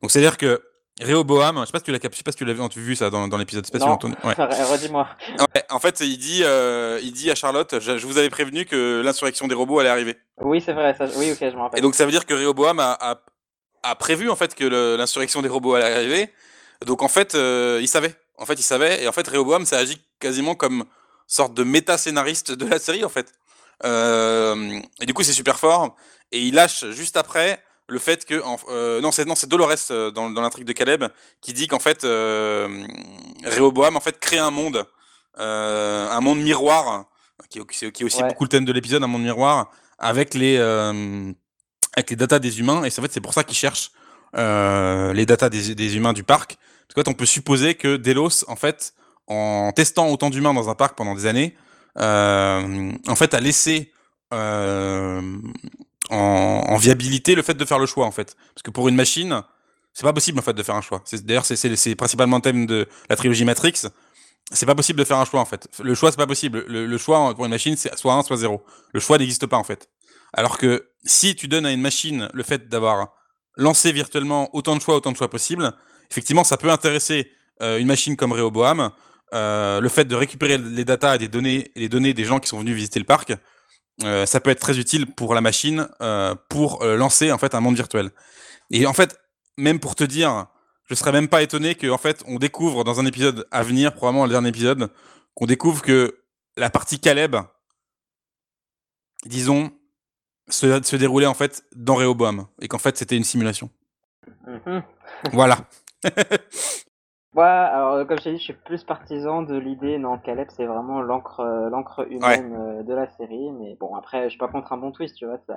[0.01, 0.62] Donc c'est-à-dire que
[1.01, 3.27] Réoboam, je sais pas si tu l'as sais pas si tu l'as vu ça dans,
[3.27, 3.90] dans l'épisode spécial.
[3.90, 4.35] Non, ouais.
[4.35, 5.09] redis-moi.
[5.38, 9.01] Ouais, en fait, il dit, euh, il dit à Charlotte, je, vous avais prévenu que
[9.03, 10.16] l'insurrection des robots allait arriver.
[10.40, 10.95] Oui, c'est vrai.
[10.97, 11.79] Ça, oui, ok, je me rappelle.
[11.79, 13.21] Et donc ça veut dire que Réoboam a, a,
[13.83, 14.64] a prévu en fait que
[14.97, 16.31] l'insurrection des robots allait arriver.
[16.87, 18.14] Donc en fait, euh, il savait.
[18.37, 19.03] En fait, il savait.
[19.03, 20.85] Et en fait, Réoboam, ça agit quasiment comme
[21.33, 23.33] sorte de méta-scénariste de la série en fait.
[23.85, 25.97] Euh, et du coup, c'est super fort.
[26.31, 28.40] Et il lâche juste après le fait que
[28.71, 31.05] euh, non c'est non c'est Dolores euh, dans, dans l'intrigue de Caleb
[31.40, 32.87] qui dit qu'en fait euh,
[33.45, 34.87] Rehoboam en fait crée un monde
[35.37, 37.07] un monde miroir
[37.51, 42.11] qui, qui est aussi beaucoup le thème de l'épisode un monde miroir avec les avec
[42.11, 43.90] les datas des humains et en fait c'est pour ça qu'ils cherchent
[44.35, 48.45] les datas des, des, humains du parc parce qu'en fait on peut supposer que Delos
[48.49, 48.95] en fait
[49.29, 51.57] en testant autant d'humains dans un parc pendant des années
[51.97, 53.93] en fait a laissé
[54.31, 55.43] en,
[56.11, 58.37] en, viabilité le fait de faire le choix en fait.
[58.55, 59.43] Parce que pour une machine,
[59.93, 61.03] c'est pas possible en fait de faire un choix.
[61.25, 63.83] D'ailleurs, c'est principalement le thème de la trilogie Matrix.
[64.51, 65.69] C'est pas possible de faire un choix en fait.
[65.83, 66.65] Le choix c'est pas possible.
[66.67, 68.63] Le, choix pour une machine c'est soit 1 soit 0.
[68.93, 69.89] Le choix n'existe pas en fait.
[70.33, 73.15] Alors que si tu donnes à une machine le fait d'avoir
[73.57, 75.73] lancé virtuellement autant de choix, autant de choix possibles,
[76.11, 77.31] effectivement ça peut intéresser
[77.63, 78.91] euh, une machine comme Rehoboam.
[79.35, 82.49] Euh, le fait de récupérer les datas et les données, les données des gens qui
[82.49, 83.33] sont venus visiter le parc,
[84.05, 87.61] euh, ça peut être très utile pour la machine euh, pour lancer en fait un
[87.61, 88.11] monde virtuel.
[88.71, 89.18] Et en fait,
[89.57, 90.47] même pour te dire,
[90.85, 93.95] je serais même pas étonné que en fait on découvre dans un épisode à venir,
[93.95, 94.90] probablement le dernier épisode,
[95.35, 96.18] qu'on découvre que
[96.59, 97.37] la partie Caleb,
[99.25, 99.73] disons,
[100.49, 103.71] se, se déroulait en fait dans Rehoboam et qu'en fait c'était une simulation.
[104.47, 104.83] Mm-hmm.
[105.33, 105.66] voilà.
[107.35, 110.49] Ouais, alors euh, comme je t'ai dit, je suis plus partisan de l'idée, non, Caleb
[110.51, 114.38] c'est vraiment l'encre euh, l'encre humaine euh, de la série, mais bon après je suis
[114.38, 115.57] pas contre un bon twist, tu vois, ça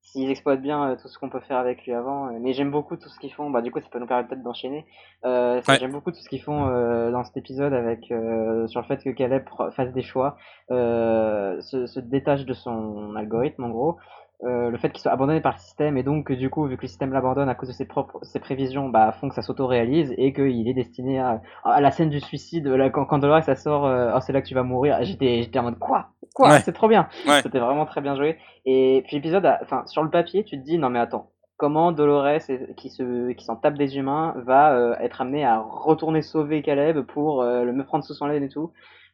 [0.00, 3.08] s'ils exploitent bien tout ce qu'on peut faire avec lui avant, mais j'aime beaucoup tout
[3.08, 4.86] ce qu'ils font, bah du coup ça peut nous permettre peut-être d'enchaîner.
[5.24, 6.66] Euh, J'aime beaucoup tout ce qu'ils font
[7.10, 10.36] dans cet épisode avec sur le fait que Caleb fasse des choix,
[10.70, 13.98] se, se détache de son algorithme en gros.
[14.44, 16.76] Euh, le fait qu'il soit abandonné par le système et donc que du coup vu
[16.76, 19.42] que le système l'abandonne à cause de ses propres ses prévisions bah font que ça
[19.42, 23.42] s'auto-réalise et qu'il est destiné à, à la scène du suicide là, quand, quand Dolores
[23.42, 26.10] ça sort euh, oh c'est là que tu vas mourir j'étais j'étais en mode quoi?
[26.36, 26.60] Quoi?
[26.60, 27.08] C'est trop bien!
[27.42, 28.38] C'était vraiment très bien joué.
[28.64, 32.38] Et puis l'épisode enfin sur le papier tu te dis non mais attends comment Dolores
[32.76, 37.00] qui se qui s'en tape des humains va euh, être amené à retourner sauver Caleb
[37.00, 38.70] pour le me prendre sous son laine et tout?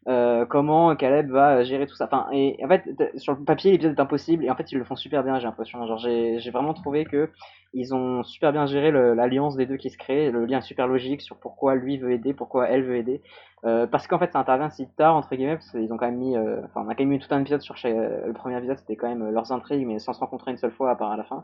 [0.06, 2.04] Euh, comment Caleb va gérer tout ça.
[2.04, 2.84] Enfin, et en fait,
[3.16, 5.46] sur le papier, l'épisode est impossible, et en fait, ils le font super bien, j'ai
[5.46, 5.86] l'impression.
[5.86, 7.30] Genre, j'ai, vraiment trouvé que
[7.72, 11.22] ils ont super bien géré l'alliance des deux qui se crée, le lien super logique
[11.22, 13.22] sur pourquoi lui veut aider, pourquoi elle veut aider.
[13.64, 16.18] Euh, parce qu'en fait, ça intervient si tard, entre guillemets, parce qu'ils ont quand même
[16.18, 18.58] mis, euh, enfin, on a quand même mis tout un épisode sur chaque, le premier
[18.58, 21.12] épisode, c'était quand même leurs intrigues, mais sans se rencontrer une seule fois, à part
[21.12, 21.42] à la fin.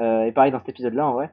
[0.00, 1.30] et pareil dans cet épisode-là, en vrai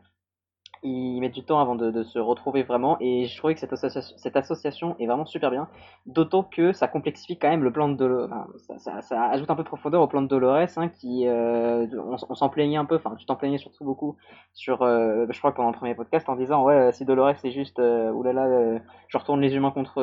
[0.83, 4.95] ils mettent du temps avant de, se retrouver vraiment et je trouvais que cette association,
[4.99, 5.67] est vraiment super bien
[6.05, 9.67] d'autant que ça complexifie quand même le plan de Dolores ça, ajoute un peu de
[9.67, 11.85] profondeur au plan de Dolores hein, qui euh,
[12.29, 14.15] on, s'en plaignait un peu enfin tu t'en plaignais surtout beaucoup
[14.53, 17.79] sur euh, je crois pendant le premier podcast en disant ouais si Dolores c'est juste
[17.79, 20.01] euh, oulala je retourne les humains contre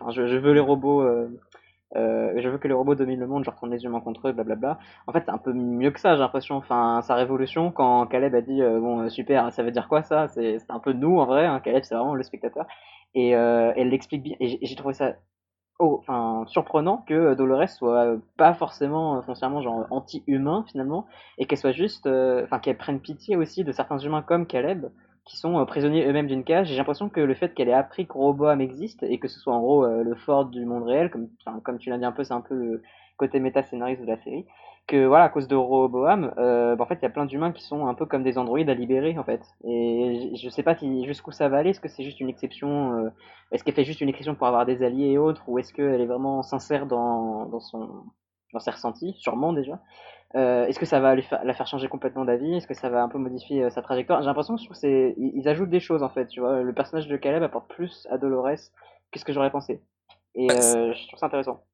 [0.00, 1.02] enfin je, veux les robots
[1.96, 4.32] euh, je veux que les robots dominent le monde, je retourne les humains contre eux,
[4.32, 4.78] blablabla.
[5.06, 6.56] En fait, c'est un peu mieux que ça, j'ai l'impression.
[6.56, 10.02] Enfin, sa révolution, quand Caleb a dit euh, bon, euh, super, ça veut dire quoi
[10.02, 10.28] ça?
[10.28, 11.46] C'est un peu nous en vrai.
[11.46, 11.60] Hein.
[11.60, 12.66] Caleb, c'est vraiment le spectateur.
[13.14, 14.36] Et elle l'explique bien.
[14.40, 15.14] Et j'ai trouvé ça
[15.78, 21.06] oh, enfin, surprenant que Dolores soit pas forcément foncièrement anti-humain finalement,
[21.38, 24.86] et qu'elle soit juste, enfin, qu'elle prenne pitié aussi de certains humains comme Caleb
[25.24, 26.68] qui sont euh, prisonniers eux-mêmes d'une cage.
[26.68, 29.54] J'ai l'impression que le fait qu'elle ait appris que Roboam existe et que ce soit
[29.54, 31.28] en gros euh, le fort du monde réel, comme,
[31.62, 32.82] comme tu l'as dit un peu, c'est un peu le
[33.16, 34.46] côté méta-scénariste de la série,
[34.88, 37.52] que voilà, à cause de Roboam, euh, bah, en fait, il y a plein d'humains
[37.52, 39.42] qui sont un peu comme des androïdes à libérer, en fait.
[39.64, 41.70] Et je sais pas si, jusqu'où ça va aller.
[41.70, 43.12] Est-ce que c'est juste une exception
[43.52, 46.00] Est-ce qu'elle fait juste une exception pour avoir des alliés et autres, ou est-ce qu'elle
[46.00, 48.04] est vraiment sincère dans, dans son
[48.52, 49.80] dans ses ressentis, sûrement déjà.
[50.34, 52.56] Euh, est-ce que ça va la faire changer complètement d'avis?
[52.56, 54.22] Est-ce que ça va un peu modifier euh, sa trajectoire?
[54.22, 56.62] J'ai l'impression que c'est ils, ajoutent des choses en fait, tu vois?
[56.62, 58.70] Le personnage de Caleb apporte plus à Dolores
[59.12, 59.80] que ce que j'aurais pensé.
[60.34, 61.64] Et euh, je trouve ça intéressant.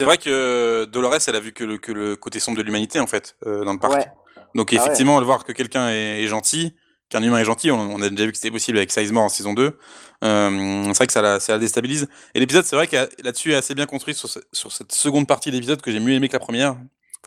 [0.00, 3.00] C'est vrai que Dolores, elle a vu que le, que le côté sombre de l'humanité,
[3.00, 4.08] en fait, dans le parc.
[4.54, 6.74] Donc, ah effectivement, de voir que quelqu'un est, gentil,
[7.10, 9.52] qu'un humain est gentil, on, a déjà vu que c'était possible avec Sizemore en saison
[9.52, 9.78] 2.
[10.24, 12.08] Euh, c'est vrai que ça la, ça la déstabilise.
[12.34, 15.50] Et l'épisode, c'est vrai que là-dessus, est assez bien construit sur, sur cette seconde partie
[15.50, 16.76] de l'épisode que j'ai mieux aimé que la première.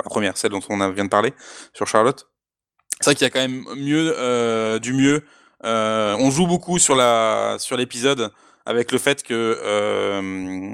[0.04, 1.34] La première, celle dont on vient de parler,
[1.74, 2.28] sur Charlotte.
[3.00, 5.24] C'est vrai qu'il y a quand même mieux, euh, du mieux.
[5.64, 8.32] Euh, on joue beaucoup sur la sur l'épisode
[8.66, 10.74] avec le fait que euh,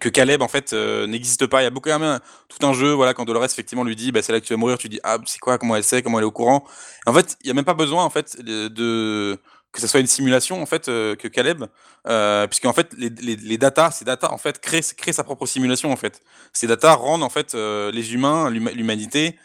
[0.00, 1.62] que Caleb en fait n'existe pas.
[1.62, 2.92] Il y a beaucoup quand même tout un jeu.
[2.92, 5.00] Voilà, quand Dolores effectivement lui dit, bah, c'est là que tu vas mourir, tu dis
[5.04, 6.64] ah c'est quoi, comment elle sait, comment elle est au courant.
[7.06, 9.38] en fait, il y a même pas besoin en fait de,
[9.74, 11.64] que ce soit une simulation en fait euh, que Caleb,
[12.06, 15.92] euh, puisque en fait les, data, ces data en fait créent, créent sa propre simulation
[15.92, 16.22] en fait.
[16.52, 19.36] Ces data rendent en fait les humains, l'humanité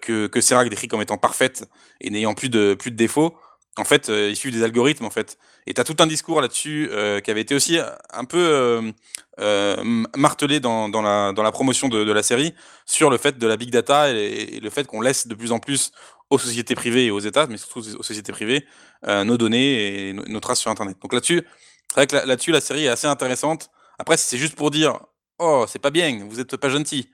[0.00, 1.64] que que Serac décrit comme étant parfaite
[2.00, 3.34] et n'ayant plus de plus de défauts
[3.78, 5.38] en fait, euh, issu des algorithmes, en fait.
[5.66, 7.78] Et tu as tout un discours là-dessus euh, qui avait été aussi
[8.12, 8.92] un peu euh,
[9.40, 12.54] euh martelé dans, dans, la, dans la promotion de, la série
[12.86, 15.58] sur le fait de la big data et, le fait qu'on laisse de plus en
[15.58, 15.92] plus
[16.30, 18.66] aux sociétés privées et aux États, mais surtout aux sociétés privées,
[19.06, 20.98] euh, nos données et nos, traces sur Internet.
[21.00, 21.42] Donc là-dessus,
[21.88, 23.70] c'est vrai que là-dessus, la série est assez intéressante.
[23.98, 24.98] Après, si c'est juste pour dire,
[25.38, 27.10] oh, c'est pas bien, vous êtes pas gentil,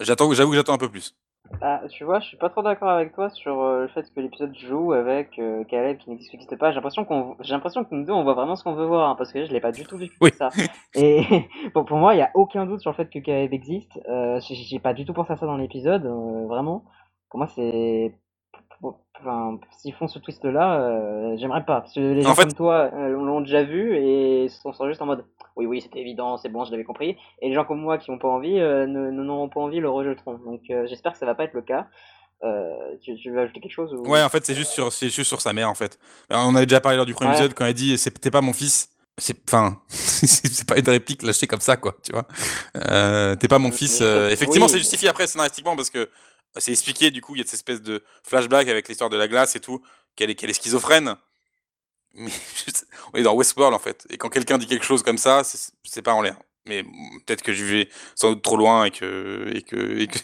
[0.00, 1.16] j'attends, j'avoue que j'attends un peu plus.
[1.60, 4.20] Ah, tu vois, je suis pas trop d'accord avec toi sur euh, le fait que
[4.20, 6.70] l'épisode joue avec euh, Caleb qui n'existe pas.
[6.70, 9.10] J'ai l'impression qu'on, j'ai l'impression que nous deux on voit vraiment ce qu'on veut voir,
[9.10, 10.30] hein, parce que je l'ai pas du tout vu oui.
[10.38, 10.48] ça.
[10.94, 11.22] Et
[11.74, 14.00] bon, pour moi, il y a aucun doute sur le fait que Caleb existe.
[14.08, 16.84] Euh, j'ai pas du tout pensé à ça dans l'épisode, euh, vraiment.
[17.28, 18.14] Pour moi, c'est
[19.20, 21.80] enfin, s'ils font ce twist là, euh, j'aimerais pas.
[21.80, 25.06] Parce que les gens comme toi euh, l'ont déjà vu et sont, sont, juste en
[25.06, 25.24] mode
[25.56, 27.16] oui, oui, c'était évident, c'est bon, je l'avais compris.
[27.40, 29.88] Et les gens comme moi qui n'ont pas envie euh, ne n'auront pas envie, le
[29.88, 30.38] rejetteront.
[30.38, 31.86] Donc j'espère que ça va pas être le cas.
[33.02, 35.54] Tu, tu, veux ajouter quelque chose Ouais, en fait, c'est juste, sur, juste sur sa
[35.54, 35.98] mère en fait.
[36.28, 38.90] On avait déjà parlé lors du premier épisode quand elle dit c'était pas mon fils.
[39.16, 42.26] C'est enfin, c'est pas une réplique lâchée comme ça quoi, tu vois.
[43.36, 44.00] T'es pas mon fils.
[44.02, 46.10] effectivement, c'est justifié après scénaristiquement parce que
[46.58, 49.28] c'est expliqué, du coup, il y a cette espèce de flashback avec l'histoire de la
[49.28, 49.82] glace et tout,
[50.16, 51.16] qu'elle est, qu'elle est schizophrène.
[52.14, 52.30] Mais
[53.12, 54.06] on est dans Westworld, en fait.
[54.10, 56.36] Et quand quelqu'un dit quelque chose comme ça, c'est pas en l'air.
[56.66, 56.82] Mais
[57.26, 59.50] peut-être que je vais sans doute trop loin et que.
[59.54, 60.18] Et que, et que,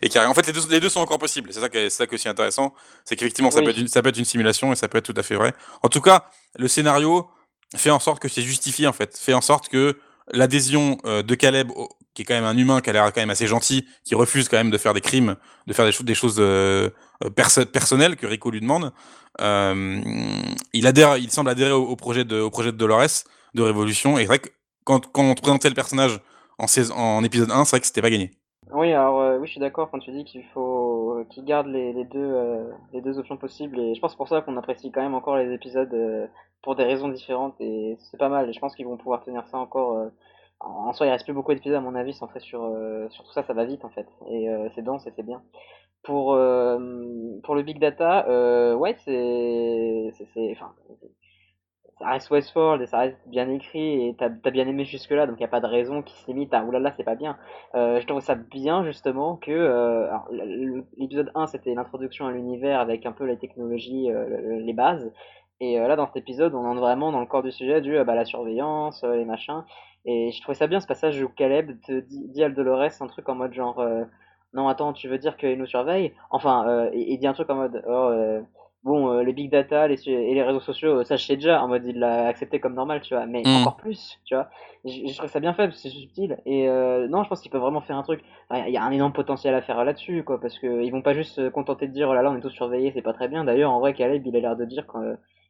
[0.00, 1.52] et en fait, les deux, les deux sont encore possibles.
[1.52, 2.72] C'est ça, qui est, ça qui est aussi intéressant.
[3.04, 5.12] C'est qu'effectivement, ça, peut être une, ça peut être une simulation et ça peut être
[5.12, 5.52] tout à fait vrai.
[5.82, 7.28] En tout cas, le scénario
[7.76, 9.18] fait en sorte que c'est justifié, en fait.
[9.18, 9.98] Fait en sorte que
[10.30, 11.70] l'adhésion euh, de Caleb
[12.18, 14.48] qui est quand même un humain qui a l'air quand même assez gentil, qui refuse
[14.48, 15.36] quand même de faire des crimes,
[15.68, 16.90] de faire des, choses, euh,
[17.22, 18.92] euh personnelles que Rico lui demande.
[19.40, 20.00] Euh,
[20.72, 23.22] il adhère, il semble adhérer au, projet de, au projet de Dolores
[23.54, 24.18] de Révolution.
[24.18, 24.48] Et c'est vrai que
[24.82, 26.18] quand, quand on présentait le personnage
[26.58, 28.32] en, épisode 1, c'est vrai que c'était pas gagné.
[28.72, 32.34] Oui, alors oui, je suis d'accord quand tu dis qu'il faut qu'il garde les, deux
[32.92, 35.54] les deux options possibles et je pense pour ça qu'on apprécie quand même encore les
[35.54, 35.96] épisodes
[36.62, 39.46] pour des raisons différentes et c'est pas mal et je pense qu'ils vont pouvoir tenir
[39.46, 40.10] ça encore
[40.60, 43.32] en soi, il reste plus beaucoup d'épisodes à mon avis, centrés sur, euh, sur tout
[43.32, 44.06] ça, ça va vite en fait.
[44.28, 45.42] Et euh, c'est dense et c'est bien.
[46.02, 46.78] Pour, euh,
[47.42, 50.12] pour le big data, euh, ouais, c'est.
[50.52, 50.72] Enfin,
[51.98, 55.36] ça reste Westworld et ça reste bien écrit et t'as as bien aimé jusque-là, donc
[55.40, 57.36] il a pas de raison qui se limite à oulala, c'est pas bien.
[57.74, 59.50] Euh, je trouve ça bien justement que.
[59.50, 60.06] Euh,
[60.96, 65.12] L'épisode 1 c'était l'introduction à l'univers avec un peu la technologie, les bases.
[65.60, 68.14] Et là, dans cet épisode, on entre vraiment dans le corps du sujet du bah,
[68.14, 69.64] la surveillance, les machins.
[70.04, 73.06] Et je trouvais ça bien ce passage où Caleb te dit, dit à Dolores un
[73.06, 74.04] truc en mode genre euh,
[74.54, 76.12] non attends tu veux dire qu'il nous surveille?
[76.30, 78.40] Enfin euh, il dit un truc en mode oh, euh,
[78.84, 81.62] bon les big data les, et les réseaux sociaux ça je sais déjà.
[81.62, 83.26] En mode il l'a accepté comme normal tu vois.
[83.26, 83.60] Mais mm.
[83.60, 84.48] encore plus tu vois.
[84.84, 86.38] Je, trouve ça bien fait c'est subtil.
[86.46, 88.22] Et non je pense qu'il peut vraiment faire un truc.
[88.50, 91.12] Il y a un énorme potentiel à faire là-dessus quoi parce que ils vont pas
[91.12, 93.28] juste se contenter de dire oh là là on est tous surveillés c'est pas très
[93.28, 93.44] bien.
[93.44, 95.02] D'ailleurs en vrai Caleb il a l'air de dire quand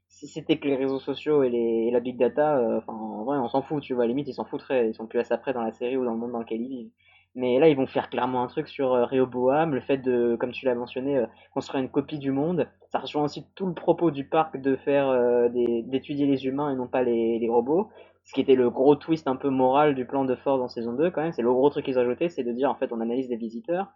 [0.09, 3.39] si c'était que les réseaux sociaux et, les, la big data, euh, enfin en vrai
[3.39, 5.39] on s'en fout, tu vois, à limite ils s'en foutraient, ils sont plus à ça
[5.53, 6.91] dans la série ou dans le monde dans lequel ils vivent.
[7.35, 10.51] Mais là ils vont faire clairement un truc sur euh, Rehoboam, le fait de, comme
[10.51, 12.69] tu l'as mentionné, euh, construire une copie du monde.
[12.91, 16.75] Ça rejoint aussi tout le propos du parc de faire euh, d'étudier les humains et
[16.75, 17.91] non pas les, les, robots.
[18.25, 20.95] Ce qui était le gros twist un peu moral du plan de Ford en saison
[20.95, 22.93] 2 quand même, c'est le gros truc qu'ils ont ajouté, c'est de dire en fait
[22.93, 23.87] on analyse des visiteurs.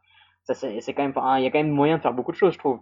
[0.44, 2.52] Ça c'est quand même, il y a quand même moyen de faire beaucoup de choses
[2.54, 2.80] je trouve.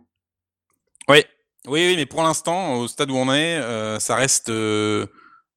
[1.08, 1.24] Oui,
[1.66, 5.06] oui, oui, mais pour l'instant, au stade où on est, euh, ça reste euh,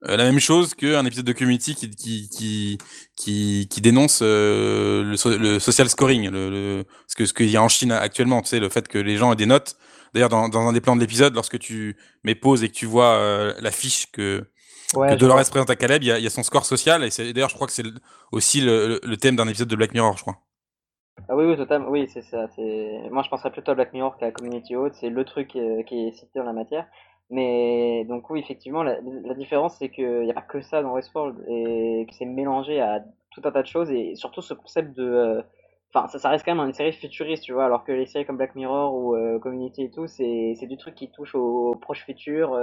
[0.01, 2.77] la même chose qu'un épisode de Community qui qui qui
[3.15, 7.63] qui, qui dénonce le, le, social scoring, le, le ce que ce qu'il y a
[7.63, 9.77] en Chine actuellement, tu sais, le fait que les gens aient des notes.
[10.13, 12.85] D'ailleurs, dans, dans un des plans de l'épisode, lorsque tu mets pause et que tu
[12.85, 14.45] vois la fiche que
[14.93, 17.49] que Dolores présente à Caleb, il y, a, y, a son score social, et d'ailleurs,
[17.49, 17.83] je crois que c'est
[18.31, 20.42] aussi le, le, thème d'un épisode de Black Mirror, je crois.
[21.29, 22.47] Ah oui, oui, totalement, oui, c'est ça.
[23.11, 26.07] Moi, je penserais plutôt à Black Mirror qu'à Community Haute, c'est le truc euh, qui
[26.07, 26.85] est cité dans la matière.
[27.29, 28.99] Mais donc, oui, effectivement, la,
[29.35, 33.03] différence, c'est qu'il n'y a pas que ça dans Westworld, et que c'est mélangé à
[33.31, 35.03] tout un tas de choses, et surtout ce concept de.
[35.03, 35.41] Euh,
[35.93, 38.25] enfin, ça, ça, reste quand même une série futuriste, tu vois, alors que les séries
[38.25, 42.03] comme Black Mirror ou euh, Community et tout, c'est du truc qui touche au, proche
[42.03, 42.57] futur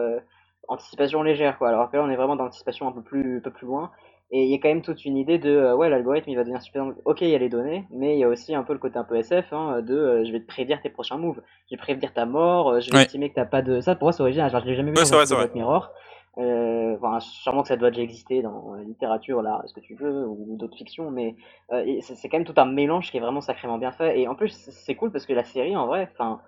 [0.69, 1.69] anticipation légère, quoi.
[1.69, 3.91] Alors que là, on est vraiment dans l'anticipation un peu plus, un peu plus loin.
[4.33, 6.43] Et il y a quand même toute une idée de, euh, ouais, l'algorithme, il va
[6.43, 6.87] devenir super...
[7.05, 8.97] Ok, il y a les données, mais il y a aussi un peu le côté
[8.97, 11.43] un peu SF, hein, de, euh, je vais te prédire tes prochains moves.
[11.69, 13.81] Je vais prédire ta mort, euh, je vais estimer que t'as pas de...
[13.81, 14.49] Ça, pour moi, c'est original.
[14.49, 15.91] Genre, je l'ai jamais vu dans Black Mirror.
[16.39, 19.97] Euh, enfin, sûrement que ça doit déjà exister dans la littérature, là, ce que tu
[19.97, 21.35] veux, ou d'autres fictions, mais
[22.01, 24.21] c'est quand même tout un mélange qui est vraiment sacrément bien fait.
[24.21, 26.41] Et en plus, c'est cool parce que la série, en vrai, enfin,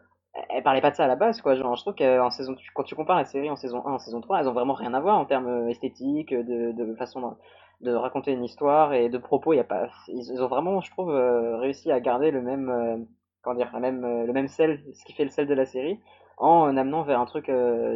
[0.51, 1.57] elle parlait pas de ça à la base, quoi.
[1.57, 4.21] Genre, je trouve qu'en saison, quand tu compares la série en saison 1 en saison
[4.21, 7.37] 3, elles ont vraiment rien à voir en termes euh, esthétiques, de, de façon
[7.83, 9.53] de, raconter une histoire et de propos.
[9.53, 12.71] Il y a pas, ils ont vraiment, je trouve, euh, réussi à garder le même,
[12.71, 12.97] euh,
[13.42, 15.99] comment dire, même, le même sel, ce qui fait le sel de la série,
[16.38, 17.51] en amenant vers un truc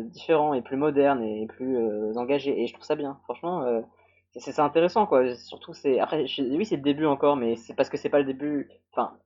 [0.04, 1.78] différent et plus moderne et plus
[2.16, 2.62] engagé.
[2.62, 3.82] Et je trouve ça bien, franchement.
[4.36, 5.34] c'est intéressant, quoi.
[5.34, 8.24] Surtout, c'est après, oui, c'est le début encore, mais c'est parce que c'est pas le
[8.24, 8.70] début.
[8.92, 9.16] Enfin,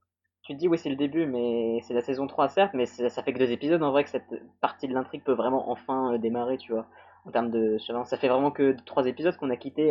[0.42, 3.22] tu te dis oui c'est le début mais c'est la saison 3 certes mais ça
[3.22, 6.18] fait que deux épisodes en vrai que cette partie de l'intrigue peut vraiment enfin euh,
[6.18, 6.86] démarrer tu vois
[7.26, 9.88] en termes de ça fait vraiment que trois épisodes qu'on a quitté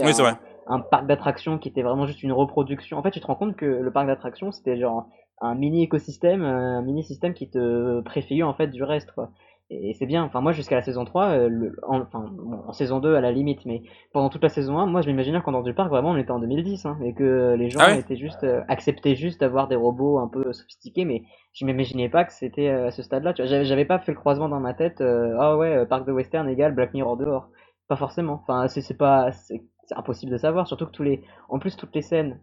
[0.67, 2.97] un, parc d'attractions qui était vraiment juste une reproduction.
[2.97, 5.07] En fait tu te rends compte que le parc d'attractions c'était genre
[5.41, 9.31] un mini écosystème un mini système qui te préfigure en fait du reste quoi
[9.71, 10.23] et c'est bien.
[10.23, 12.25] Enfin, moi, jusqu'à la saison 3, euh, le, en, enfin,
[12.67, 15.41] en saison 2 à la limite, mais pendant toute la saison 1, moi, je m'imaginais
[15.41, 17.95] qu'en dehors du parc, vraiment, on était en 2010, hein, et que les gens ah
[17.95, 21.21] étaient juste, euh, acceptaient juste d'avoir des robots un peu sophistiqués, mais
[21.53, 23.33] je m'imaginais pas que c'était euh, à ce stade-là.
[23.33, 26.49] Tu vois, j'avais pas fait le croisement dans ma tête, ah ouais, parc de western
[26.49, 27.49] égale Black Mirror dehors.
[27.87, 28.41] Pas forcément.
[28.41, 29.61] Enfin, c'est pas, c'est
[29.95, 32.39] impossible de savoir, surtout que tous les, en plus, toutes les scènes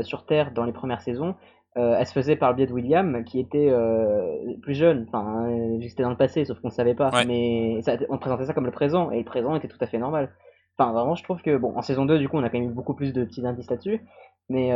[0.00, 1.34] sur Terre dans les premières saisons,
[1.76, 5.06] euh, elle se faisait par le biais de William, qui était euh, plus jeune.
[5.08, 5.48] Enfin,
[5.82, 7.10] c'était dans le passé, sauf qu'on ne savait pas.
[7.26, 10.30] Mais on présentait ça comme le présent, et le présent était tout à fait normal.
[10.78, 12.70] Enfin, vraiment, je trouve que, bon, en saison 2, du coup, on a quand même
[12.70, 14.00] eu beaucoup plus de petits indices là-dessus.
[14.48, 14.72] Mais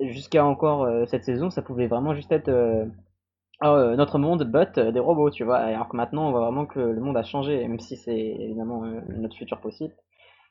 [0.00, 2.50] jusqu'à encore cette saison, ça pouvait vraiment juste être
[3.62, 5.58] oh, notre monde, but des robots, tu vois.
[5.58, 8.82] Alors que maintenant, on voit vraiment que le monde a changé, même si c'est évidemment
[9.08, 9.94] notre futur possible.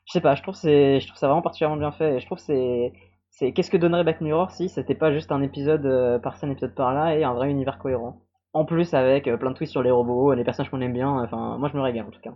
[0.06, 2.16] Je sais pas, je trouve, je trouve ça vraiment particulièrement bien fait.
[2.16, 2.92] Et je trouve c'est
[3.38, 6.52] c'est qu'est-ce que donnerait Black Mirror si c'était pas juste un épisode euh, par scène,
[6.52, 8.22] épisode par là et un vrai univers cohérent?
[8.54, 11.10] En plus avec euh, plein de twists sur les robots, les personnages qu'on aime bien,
[11.10, 12.30] enfin moi je me régale en tout cas.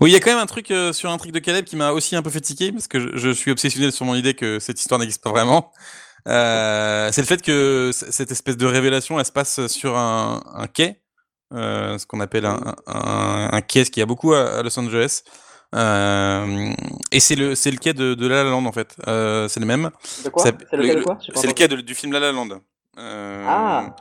[0.00, 1.76] Oui, il y a quand même un truc euh, sur un truc de Caleb qui
[1.76, 4.58] m'a aussi un peu fait tiquer parce que je, suis obsessionnel sur mon idée que
[4.58, 5.70] cette histoire n'existe pas vraiment.
[6.26, 10.40] c'est le fait que cette espèce de révélation, elle se passe sur un,
[10.74, 11.00] quai,
[11.52, 15.22] ce qu'on appelle un, un, quai, ce qu'il y a beaucoup à Los Angeles.
[15.74, 16.72] Euh,
[17.10, 18.94] et c'est le, c'est le quai de, de La La Land en fait.
[19.08, 19.90] Euh, c'est le même.
[20.24, 22.60] De quoi C'est le, quoi C'est le quai du film La La Land.
[22.98, 23.94] Euh, ah.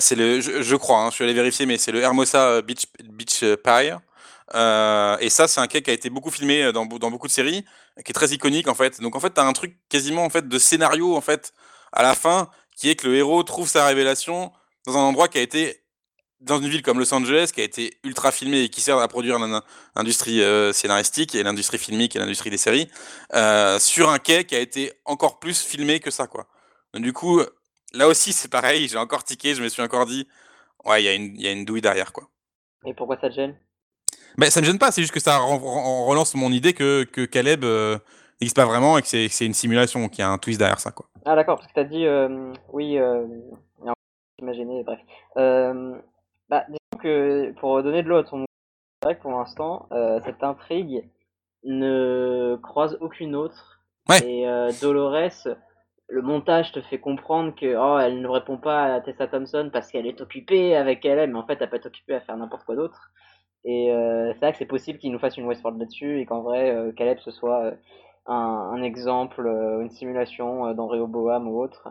[0.00, 3.44] C'est le, je, crois, hein, je suis allé vérifier, mais c'est le Hermosa Beach, Beach
[3.62, 3.96] Pier.
[4.54, 7.32] Euh, et ça, c'est un quai qui a été beaucoup filmé dans, dans beaucoup de
[7.32, 7.64] séries,
[8.04, 9.00] qui est très iconique en fait.
[9.00, 11.52] Donc en fait, t'as un truc quasiment en fait de scénario en fait
[11.92, 14.52] à la fin, qui est que le héros trouve sa révélation
[14.86, 15.83] dans un endroit qui a été
[16.44, 19.08] dans une ville comme Los Angeles, qui a été ultra filmée et qui sert à
[19.08, 19.38] produire
[19.96, 22.88] l'industrie euh, scénaristique et l'industrie filmique et l'industrie des séries,
[23.34, 26.46] euh, sur un quai qui a été encore plus filmé que ça, quoi.
[26.92, 27.40] Donc, du coup,
[27.92, 30.28] là aussi, c'est pareil, j'ai encore tiqué, je me suis encore dit,
[30.84, 32.28] ouais, il y, a une, y a une douille derrière, quoi.
[32.84, 33.56] Et pourquoi ça te gêne?
[34.36, 37.64] Ben, Ça me gêne pas, c'est juste que ça relance mon idée que, que Caleb
[37.64, 37.98] euh,
[38.40, 40.92] n'existe pas vraiment et que c'est une simulation, qu'il y a un twist derrière ça,
[40.92, 41.06] quoi.
[41.24, 42.04] Ah d'accord, parce que tu as dit,
[42.70, 42.98] oui,
[44.38, 45.00] imaginer, bref.
[46.54, 48.44] Bah, disons que pour donner de l'eau à ton
[49.02, 51.02] c'est vrai que pour l'instant, euh, cette intrigue
[51.64, 53.80] ne croise aucune autre.
[54.24, 55.48] Et euh, Dolores,
[56.08, 59.90] le montage te fait comprendre que oh, elle ne répond pas à Tessa Thompson parce
[59.90, 62.64] qu'elle est occupée avec elle, mais en fait, elle peut être occupée à faire n'importe
[62.64, 63.10] quoi d'autre.
[63.64, 66.42] Et euh, c'est vrai que c'est possible qu'il nous fasse une Westworld là-dessus et qu'en
[66.42, 67.72] vrai, Caleb ce soit
[68.26, 69.44] un, un exemple,
[69.82, 71.88] une simulation dans Rehoboam ou autre.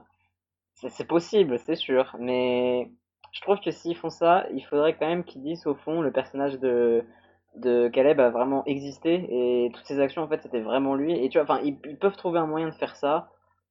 [0.76, 2.89] C'est possible, c'est sûr, mais
[3.34, 6.11] je trouve que s'ils font ça, il faudrait quand même qu'ils disent au fond le
[6.11, 7.03] personnage de
[7.89, 11.13] Caleb a vraiment existé et toutes ses actions en fait c'était vraiment lui.
[11.13, 13.29] Et tu vois enfin ils, peuvent trouver un moyen de faire ça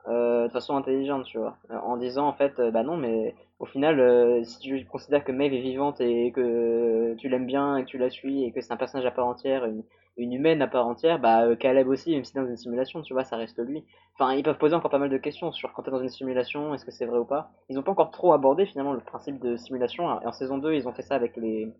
[0.09, 1.57] euh, de façon intelligente tu vois.
[1.71, 5.31] En disant en fait euh, bah non mais au final, euh, si tu considères que
[5.31, 8.61] Maeve est vivante et que tu l'aimes bien et que tu la suis et que
[8.61, 9.69] c'est un personnage à part entière,
[10.17, 13.13] une humaine à part entière, bah euh, Caleb aussi, même si dans une simulation, tu
[13.15, 13.85] vois, ça reste lui.
[14.15, 16.75] Enfin, ils peuvent poser encore pas mal de questions sur quand t'es dans une simulation,
[16.75, 17.51] est-ce que c'est vrai ou pas.
[17.69, 20.21] Ils ont pas encore trop abordé finalement le principe de simulation.
[20.21, 21.73] Et en saison 2, ils ont fait ça avec les,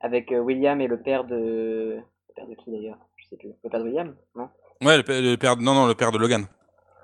[0.00, 1.96] avec euh, William et le père de,
[2.28, 2.98] le père de qui d'ailleurs?
[3.16, 3.50] Je sais plus.
[3.64, 4.48] Le père de William, non?
[4.82, 6.46] Ouais, le père, le père, non non, le père de Logan.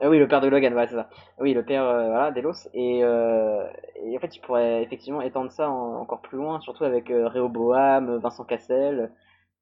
[0.01, 1.09] Ah oui, le père de Logan, voilà, c'est ça.
[1.39, 2.69] Oui, le père, euh, voilà, Delos.
[2.75, 3.65] Et, euh,
[4.05, 7.29] et en fait, tu pourrais effectivement étendre ça en- encore plus loin, surtout avec euh,
[7.29, 9.11] Rehoboam, Vincent Cassel.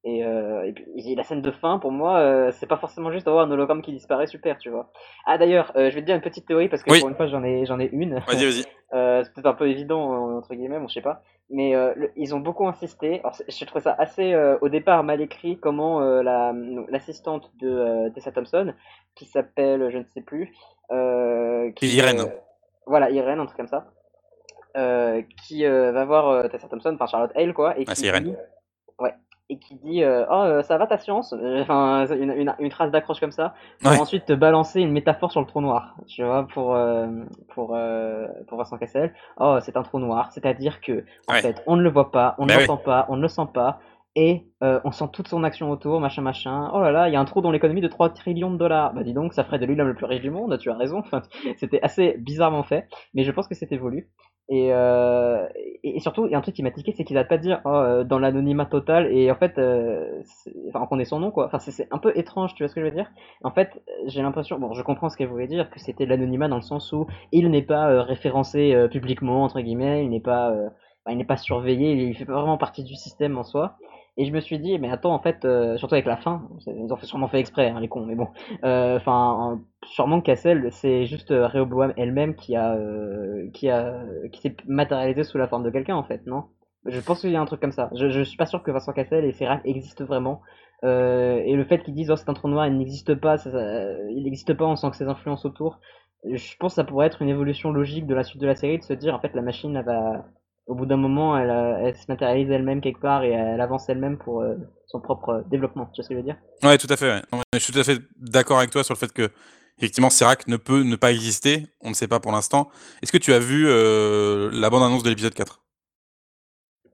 [0.05, 3.25] Et, euh, et puis, la scène de fin, pour moi, euh, c'est pas forcément juste
[3.25, 4.91] d'avoir un hologramme qui disparaît, super, tu vois.
[5.25, 6.99] Ah d'ailleurs, euh, je vais te dire une petite théorie parce que Oui.
[6.99, 8.15] pour une fois, j'en ai, j'en ai une.
[8.27, 8.63] Vas-y, vas-y.
[9.23, 11.21] C'est peut-être un peu évident entre guillemets, bon, je sais pas.
[11.49, 13.21] Mais le- ils ont beaucoup insisté.
[13.21, 16.53] Alors, je trouve ça assez au départ mal écrit comment la
[16.89, 18.73] l'assistante de Tessa Thompson,
[19.15, 20.53] qui s'appelle je ne sais plus,
[21.75, 22.31] qui, Irène.
[22.85, 23.87] voilà Irène, un truc comme ça,
[25.43, 28.37] qui va voir Tessa Thompson, enfin Charlotte Hale quoi, et Ah, qui c'est Irène.
[29.49, 32.91] Et qui dit euh, oh euh, ça va ta science, enfin une, une, une trace
[32.91, 33.97] d'accroche comme ça, pour Ouais.
[33.97, 37.07] ensuite te balancer une métaphore sur le trou noir, tu vois, pour euh,
[37.53, 39.13] pour euh, pour Vincent Cassel.
[39.39, 41.41] Oh c'est un trou noir, c'est-à-dire que en Ouais.
[41.41, 42.67] fait on ne le voit pas, on ne Bah oui.
[42.67, 43.79] l'entend pas, on ne le sent pas.
[44.15, 46.69] Et euh, on sent toute son action autour, machin machin.
[46.75, 48.93] Oh là là, il y a un trou dans l'économie de 3 trillions de dollars.
[48.93, 50.75] Bah dis donc, ça ferait de lui l'homme le plus riche du monde, tu as
[50.77, 50.99] raison.
[50.99, 51.23] Enfin,
[51.57, 54.09] c'était assez bizarrement fait, mais je pense que c'était voulu.
[54.49, 55.47] Et, euh,
[55.83, 57.43] et, surtout, il y a un truc qui m'a tiqué, c'est qu'ils n'arrêtent pas de
[57.43, 60.21] dire oh, euh, dans l'anonymat total, et en fait, euh,
[60.69, 61.45] enfin, qu'on ait son nom, quoi.
[61.47, 63.09] Enfin, c'est- un peu étrange, tu vois ce que je veux dire?
[63.43, 66.57] En fait, j'ai l'impression, bon, je comprends ce qu'elle voulait dire, que c'était l'anonymat dans
[66.57, 70.49] le sens où il n'est pas euh, référencé euh, publiquement, entre guillemets, il n'est pas,
[70.51, 73.77] enfin, il n'est pas surveillé, il fait pas vraiment partie du système en soi.
[74.15, 76.93] Et je me suis dit, mais attends, en fait, euh, surtout avec la fin, ils
[76.93, 78.27] ont sûrement fait exprès, hein, les cons, mais bon.
[78.63, 84.03] Euh, Enfin, sûrement que Cassel, c'est juste euh, Rehoboam elle-même qui a, euh, qui a,
[84.31, 86.43] qui s'est matérialisée sous la forme de quelqu'un, en fait, non?
[86.85, 87.89] Je pense qu'il y a un truc comme ça.
[87.95, 90.41] Je, je suis pas sûr que Vincent Cassel et Serac existent vraiment.
[90.83, 93.49] Euh, et le fait qu'ils disent, oh, c'est un trou noir, il n'existe pas, ça-
[94.11, 95.79] il n'existe pas, on sent que ses influences autour.
[96.29, 98.77] Je pense que ça pourrait être une évolution logique de la suite de la série,
[98.77, 100.25] de se dire, en fait, la machine, elle va,
[100.67, 103.89] au bout d'un moment, elle, euh, elle se matérialise elle-même quelque part et elle avance
[103.89, 104.55] elle-même pour euh,
[104.87, 105.87] son propre euh, développement.
[105.87, 106.37] Tu vois ce que je veux dire?
[106.63, 107.11] Ouais, tout à fait.
[107.11, 107.41] ouais.
[107.53, 109.29] Je suis tout à fait d'accord avec toi sur le fait que
[109.77, 111.67] effectivement Serac ne peut ne pas exister.
[111.81, 112.69] On ne sait pas pour l'instant.
[113.01, 115.61] Est-ce que tu as vu euh, la bande annonce de l'épisode 4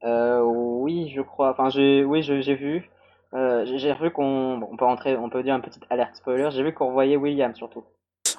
[0.03, 1.51] euh, Oui, je crois.
[1.51, 2.89] Enfin, j'ai, oui, j'ai vu.
[3.36, 6.49] Euh, j'ai vu qu'on, bon, on peut rentrer, on peut dire une petite alerte spoiler.
[6.51, 7.84] J'ai vu qu'on voyait William surtout.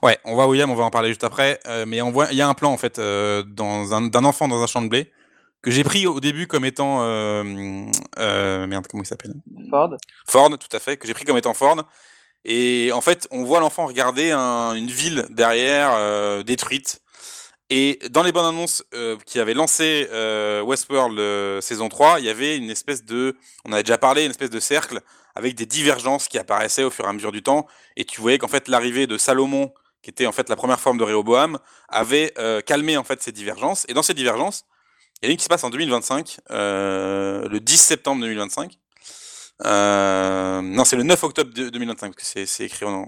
[0.02, 1.60] Ouais, on voit William, on va en parler juste après.
[1.86, 4.82] mais on voit, il y a un plan en fait d'un enfant dans un champ
[4.82, 5.12] de blé
[5.62, 7.84] que j'ai pris au début comme étant euh,
[8.18, 9.34] euh, merde comment il s'appelle?
[9.70, 9.96] Ford.
[10.26, 11.82] Ford, tout à fait, que j'ai pris comme étant Ford.
[12.44, 17.00] Et en fait, on voit l'enfant regarder un- une ville derrière euh, détruite.
[17.68, 18.82] Et dans les bandes annonces
[19.26, 20.08] qui avaient lancé
[20.64, 24.50] Westworld saison 3, il y avait une espèce de, on avait déjà parlé, une espèce
[24.50, 25.00] de cercle
[25.36, 27.68] avec des divergences qui apparaissaient au fur et à mesure du temps.
[27.96, 30.98] Et tu voyais qu'en fait l'arrivée de Salomon, qui était en fait la première forme
[30.98, 31.58] de Rehoboam,
[31.88, 32.34] avait
[32.66, 33.86] calmé en fait ces divergences.
[33.88, 34.64] Et dans ces divergences,
[35.22, 38.78] il y en a une qui se passe en 2025, euh, le 10 septembre 2025.
[39.66, 43.04] Euh, non, c'est le 9 octobre de- 2025, parce que c'est- écrit en,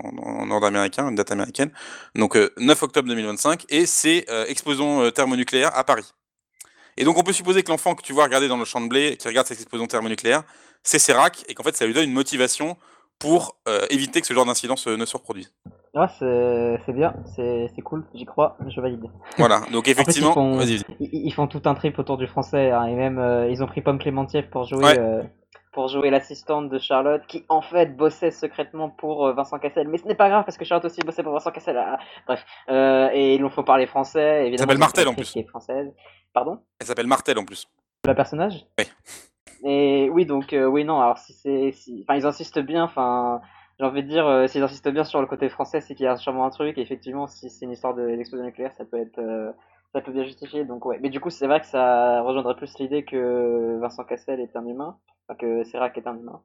[0.50, 1.72] ordre américain, une date américaine.
[2.14, 6.12] Donc euh, 9 octobre 2025, et c'est euh, explosion euh, thermonucléaire à Paris.
[6.98, 8.88] Et donc on peut supposer que l'enfant que tu vois regarder dans le champ de
[8.88, 10.42] blé, qui regarde cette explosion thermonucléaire,
[10.82, 12.76] c'est Serac, et qu'en fait ça lui donne une motivation
[13.18, 15.50] pour euh, éviter que ce genre d'incident ne se reproduise.
[15.95, 19.05] Ouais, c'est c'est bien, c'est c'est cool, j'y crois, je valide.
[19.36, 20.30] Voilà, donc effectivement...
[20.30, 20.84] ils font-.
[21.01, 23.66] Ils, ils font tout un trip autour du français, hein, et même euh, ils ont
[23.66, 24.99] pris Pomme Clémentief pour jouer, Ouais.
[24.99, 25.22] euh,
[25.74, 29.86] pour jouer l'assistante de Charlotte, qui en fait bossait secrètement pour euh, Vincent Cassel.
[29.88, 31.76] Mais ce n'est pas grave parce que Charlotte aussi bossait pour Vincent Cassel.
[31.76, 34.47] ah, bref, euh, et ils l'ont fait parler français.
[34.47, 35.30] Évidemment, s'appelle Martel, en plus.
[35.30, 35.93] Qui est française.
[36.32, 36.59] Pardon?
[36.80, 37.68] Elle s'appelle Martel en plus.
[38.07, 38.64] La personnage?
[38.78, 38.86] Oui.
[39.64, 41.01] Et oui, donc euh, oui, non.
[41.01, 42.05] Alors si c'est, si...
[42.09, 42.84] enfin ils insistent bien.
[42.84, 43.40] Enfin,
[43.82, 46.08] j'ai envie de dire, euh, s'ils insistent bien sur le côté français, c'est qu'il y
[46.08, 46.78] a sûrement un truc.
[46.78, 49.50] Et effectivement, si c'est une histoire de- d'explosion nucléaire, ça peut être, euh,
[49.92, 50.64] ça peut bien justifier.
[50.64, 50.98] Donc ouais.
[51.02, 54.64] Mais du coup, c'est vrai que ça rejoindrait plus l'idée que Vincent Cassel est un
[54.66, 54.96] humain,
[55.28, 56.40] enfin que Serac est un humain.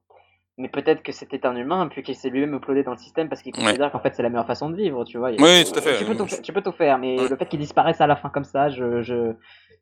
[0.58, 3.44] Mais peut-être que c'était un humain, puis qu'il s'est lui-même uploadé dans le système parce
[3.44, 3.64] qu'il Ouais.
[3.64, 5.30] considère qu'en fait c'est la meilleure façon de vivre, tu vois.
[5.30, 6.00] Oui, tout à fait.
[6.00, 7.30] Tu peux, tout, tu peux tout faire, mais Ouais.
[7.30, 9.34] le fait qu'ils disparaissent à la fin comme ça, je, je,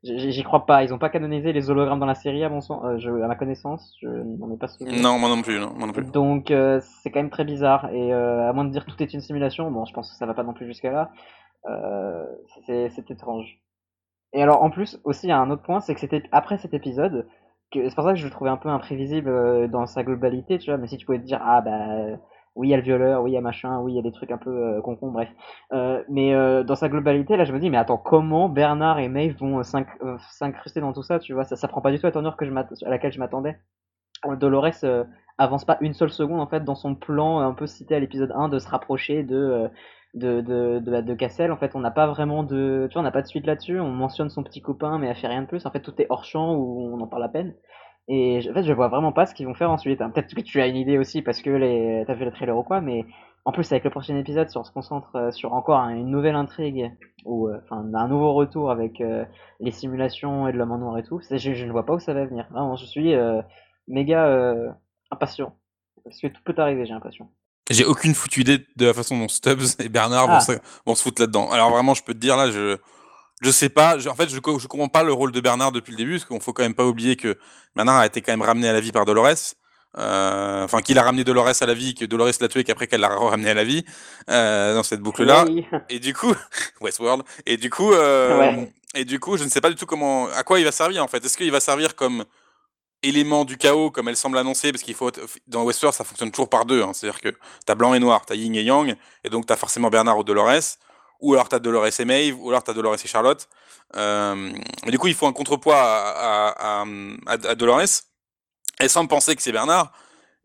[0.06, 0.84] j'y crois pas.
[0.84, 3.28] Ils ont pas canonisé les hologrammes dans la série, à mon sens, euh, je, à
[3.28, 5.02] ma connaissance, je n'en ai pas souvenir.
[5.02, 6.06] Non, moi non plus, non, moi non plus.
[6.12, 9.14] Donc euh, c'est quand même très bizarre et euh, à moins de dire tout est
[9.14, 11.12] une simulation, bon je pense que ça va pas non plus jusqu'à là,
[12.66, 13.60] c'est étrange.
[14.34, 16.58] Et alors en plus aussi il y a un autre point, c'est que c'était après
[16.58, 17.28] cet épisode
[17.74, 20.78] c'est pour ça que je le trouvais un peu imprévisible dans sa globalité, tu vois,
[20.78, 22.18] mais si tu pouvais te dire ah bah
[22.56, 24.02] oui, il y a le violeur, oui, il y a machin, oui, il y a
[24.02, 25.30] des trucs un peu euh, concon, bref.
[25.74, 29.10] Euh, mais euh, dans sa globalité, là, je me dis, mais attends, comment Bernard et
[29.10, 31.44] Maeve vont s'incruster dans tout ça, tu vois?
[31.44, 33.58] Ça, ça prend pas du tout la tournure que je à laquelle je m'attendais.
[34.40, 34.86] Dolores
[35.38, 38.32] avance pas une seule seconde, en fait, dans son plan un peu cité à l'épisode
[38.34, 39.70] 1 de se rapprocher de
[40.16, 41.52] de, de, de, de Cassel.
[41.52, 43.80] En fait, on n'a pas vraiment de, tu vois, on n'a pas de suite là-dessus.
[43.80, 45.66] On mentionne son petit copain, mais elle fait rien de plus.
[45.66, 47.54] En fait, tout est hors champ où on en parle à peine.
[48.08, 50.02] Et en fait, je vois vraiment pas ce qu'ils vont faire ensuite.
[50.02, 50.12] Hein.
[50.12, 52.04] Peut-être que tu as une idée aussi parce que les...
[52.06, 53.06] t'as vu le trailer ou quoi, mais
[53.46, 56.36] en plus avec le prochain épisode, si on se concentre euh, sur encore une nouvelle
[56.36, 56.92] intrigue
[57.26, 59.24] ou euh, enfin un nouveau retour avec euh,
[59.60, 62.00] les simulations et de l'homme en noir et tout, je, je, ne vois pas où
[62.00, 62.48] ça va venir.
[62.52, 63.14] Vraiment, je suis
[63.88, 64.56] méga
[65.12, 65.56] impatient
[66.04, 67.30] parce que tout peut arriver, j'ai l'impression.
[67.72, 70.40] J'ai aucune foutue idée de la façon dont Stubbs et Bernard vont, ah.
[70.40, 70.52] se,
[70.86, 71.50] vont se foutre là-dedans.
[71.50, 72.78] Alors vraiment, je peux te dire là, je
[73.42, 73.98] je sais pas.
[74.08, 76.40] en fait, je, je comprends pas le rôle de Bernard depuis le début, parce qu'on
[76.40, 77.38] faut quand même pas oublier que
[77.76, 79.56] Bernard a été quand même ramené à la vie par Dolores.
[79.98, 83.02] Euh, enfin, qu'il a ramené Dolores à la vie, que Dolores l'a tué, qu'après qu'elle
[83.02, 83.86] l'a ramené à la vie
[84.30, 85.46] euh, dans cette boucle-là.
[85.90, 86.34] Et du coup,
[86.82, 87.24] Westworld.
[87.46, 90.44] Et du coup, euh, et du coup, je ne sais pas du tout comment, à
[90.44, 91.24] quoi il va servir en fait.
[91.24, 92.26] Est-ce qu'il va servir comme
[93.04, 95.12] élément du chaos, comme elle semble annoncer, parce qu'il faut
[95.48, 96.82] dans Westworld, ça fonctionne toujours par deux.
[96.82, 96.92] Hein.
[96.94, 97.34] C'est-à-dire que
[97.66, 100.78] t'as blanc et noir, t'as yin et yang, et donc t'as forcément Bernard ou Dolores
[101.20, 103.48] ou alors tu as Dolores et Maeve, ou alors tu as Dolores et Charlotte.
[103.96, 104.52] Euh,
[104.88, 106.84] du coup, il faut un contrepoids à,
[107.28, 108.04] à, Dolores.
[108.80, 109.92] Elle semble penser que c'est Bernard,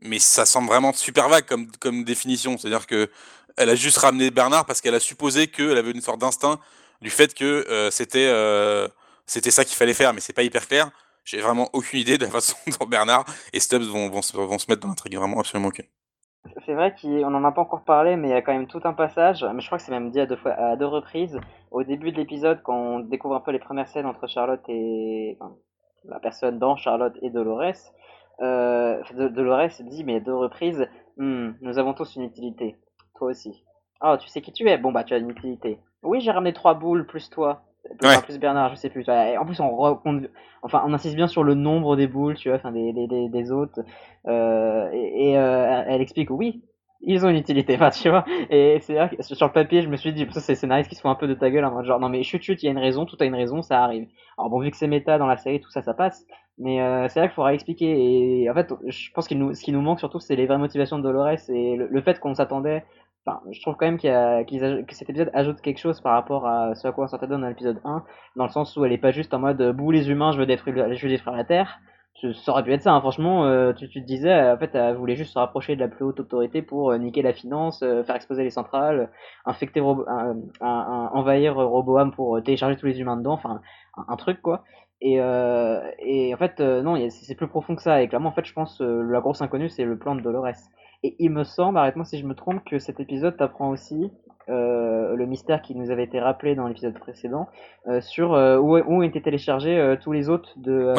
[0.01, 1.47] mais ça semble vraiment super vague
[1.81, 2.59] comme, définition.
[2.59, 3.11] C'est-à-dire que
[3.57, 6.61] elle a juste ramené Bernard parce qu'elle a supposé qu'elle avait une sorte d'instinct
[7.03, 8.89] du fait que euh, c'était euh,
[9.27, 10.91] c'était ça qu'il fallait faire, mais c'est pas hyper clair.
[11.25, 14.37] J'ai vraiment aucune idée de la façon dont Bernard et Stubbs vont se
[14.69, 15.87] mettre dans l'intrigue, vraiment absolument aucune.
[16.65, 18.81] C'est vrai qu'on en a pas encore parlé, mais il y a quand même tout
[18.85, 21.39] un passage, mais je crois que c'est même dit à deux, reprises.
[21.71, 25.39] Au début de l'épisode, quand on découvre un peu les premières scènes entre Charlotte et.
[26.05, 27.93] La personne dans Charlotte et Dolores,
[28.41, 30.89] euh, Dolores dit, mais à deux reprises,
[31.19, 32.77] hmm, nous avons tous une utilité.
[33.17, 33.63] Toi aussi.
[34.03, 35.79] Oh, tu sais qui tu es Bon, bah, tu as une utilité.
[36.03, 37.63] Oui, j'ai ramené trois boules plus toi.
[38.25, 39.09] Plus, Bernard, je sais plus.
[39.09, 39.99] En plus, on,
[40.63, 43.53] enfin, on insiste bien sur le nombre des boules, tu vois, enfin, des, des, des,
[43.53, 43.81] autres.
[44.27, 46.63] Euh, et, euh, elle explique, oui,
[47.03, 48.25] ils ont une utilité, enfin, tu vois.
[48.51, 50.97] Et c'est vrai que sur le papier, je me suis dit, ça, c'est scénariste qui
[50.97, 52.67] se font un peu de ta gueule, en mode genre, non, mais chut, chut, il
[52.67, 54.09] y a une raison, tout a une raison, ça arrive.
[54.39, 56.27] Alors, bon, vu que c'est méta dans la série, tout ça, ça passe.
[56.59, 58.43] Mais euh, c'est vrai qu'il faudra expliquer.
[58.43, 60.59] Et en fait, je pense que nous, ce qui nous manque surtout, c'est les vraies
[60.59, 62.85] motivations de Dolores et le fait qu'on s'attendait
[63.27, 66.89] Enfin, je trouve quand même que cet épisode ajoute quelque chose par rapport à ce
[66.89, 68.03] à quoi on s'attendait dans l'épisode 1,
[68.37, 70.47] dans le sens où elle est pas juste en mode bouh les humains, je veux
[70.47, 71.81] détruire, je veux détruire la Terre.
[72.45, 73.01] Ça aurait pu être ça, hein.
[73.01, 76.05] franchement, euh, tu, te disais, en fait, elle voulait juste se rapprocher de la plus
[76.05, 79.11] haute autorité pour euh, niquer la finance, euh, faire exploser les centrales,
[79.47, 83.63] infecter, envahir Roboam pour télécharger tous les humains dedans, enfin,
[83.97, 84.65] un, truc quoi.
[85.01, 88.03] Et, et en fait, non, c'est plus profond que ça.
[88.03, 90.49] Et clairement, en fait, je pense la grosse inconnue, c'est le plan de Dolores.
[91.03, 94.11] Et il me semble, arrête-moi si je me trompe, que cet épisode t'apprend aussi
[94.49, 97.49] euh, le mystère qui nous avait été rappelé dans l'épisode précédent
[97.87, 100.95] euh, sur euh, où, où étaient téléchargés tous les autres de,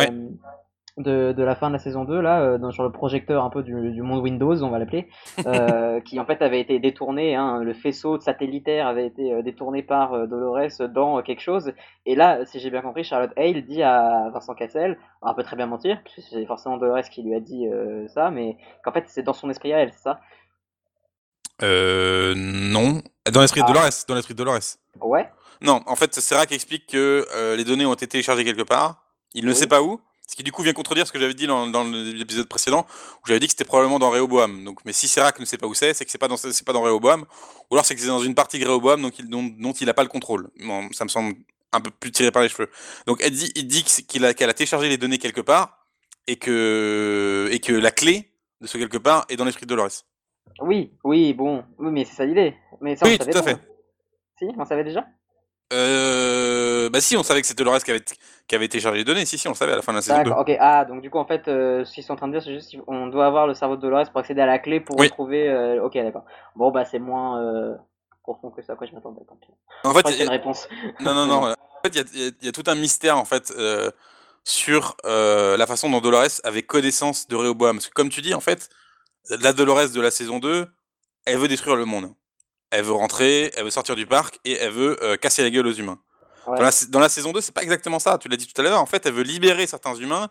[0.97, 3.49] de, de, la fin de la saison 2, là, euh, dans, sur le projecteur un
[3.49, 5.07] peu du, du monde Windows, on va l'appeler,
[5.45, 9.83] euh, qui en fait avait été détourné, hein, le faisceau satellitaire avait été euh, détourné
[9.83, 11.71] par euh, Dolores dans quelque chose.
[12.05, 15.55] Et là, si j'ai bien compris, Charlotte Hale dit à Vincent Cassel, on peut très
[15.55, 17.67] bien mentir, c'est forcément Dolores qui lui a dit
[18.07, 20.19] ça, mais qu'en fait c'est dans son esprit à elle, c'est ça?
[21.63, 22.33] Euh.
[22.35, 23.01] Non.
[23.31, 23.73] Dans l'esprit de ah.
[23.73, 23.91] Dolores.
[24.07, 24.77] Dans l'esprit de Dolores.
[24.99, 25.29] Ouais.
[25.61, 27.23] Non, en fait, c'est qui explique que
[27.55, 29.03] les données ont été téléchargées quelque part.
[29.35, 30.01] Il ne sait pas où.
[30.27, 32.85] Ce qui du coup vient contredire ce que j'avais dit dans, l'épisode précédent,
[33.21, 34.63] où j'avais dit que c'était probablement dans Rehoboam.
[34.63, 36.65] Donc, mais si Serac ne sait pas où c'est, c'est que c'est pas dans c'est
[36.65, 37.25] pas dans Rehoboam,
[37.69, 39.93] ou alors c'est que c'est dans une partie de Rehoboam donc il, dont, il n'a
[39.93, 40.49] pas le contrôle.
[40.59, 41.35] Bon, ça me semble
[41.73, 42.69] un peu plus tiré par les cheveux.
[43.07, 45.85] Donc elle dit, il dit qu'il a, qu'elle a téléchargé les données quelque part
[46.27, 50.05] et que et que la clé de ce quelque part est dans l'esprit de Dolores.
[50.61, 52.55] Oui, oui, bon, oui, mais c'est ça l'idée.
[52.79, 53.57] Mais ça, oui, tout à fait.
[54.37, 55.05] Si, on savait déjà.
[55.71, 58.03] Euh, bah si, on savait que c'était Dolores qui avait,
[58.47, 59.25] qui avait téléchargé les données.
[59.25, 60.31] Si, si, on savait à la fin de la saison 2.
[60.31, 60.57] ok.
[60.59, 62.53] Ah, donc du coup, en fait, euh, ce qu'ils sont en train de dire, c'est
[62.53, 65.49] juste qu'on doit avoir le cerveau de Dolores pour accéder à la clé pour retrouver.
[65.49, 66.25] Euh, ok, d'accord.
[66.55, 67.75] Bon, bah c'est moins euh,
[68.23, 68.75] profond que ça.
[68.75, 69.21] Quoi, je m'attendais.
[69.83, 70.67] En fait, il y a une réponse.
[70.99, 71.43] Non, non, non.
[71.47, 71.55] en
[71.85, 73.53] fait, il y, a tout un mystère en fait
[74.43, 77.77] sur la façon dont Dolores avait connaissance de Rehoboam.
[77.77, 78.69] Parce que comme tu dis, en fait,
[79.29, 80.67] la Dolores de la saison 2,
[81.25, 82.13] elle veut détruire le monde
[82.71, 85.67] elle veut rentrer, elle veut sortir du parc et elle veut euh, casser la gueule
[85.67, 85.99] aux humains.
[86.47, 88.17] Dans, la, saison 2, c'est pas exactement ça.
[88.17, 88.81] Tu l'as dit tout à l'heure.
[88.81, 90.29] En fait, elle veut libérer certains humains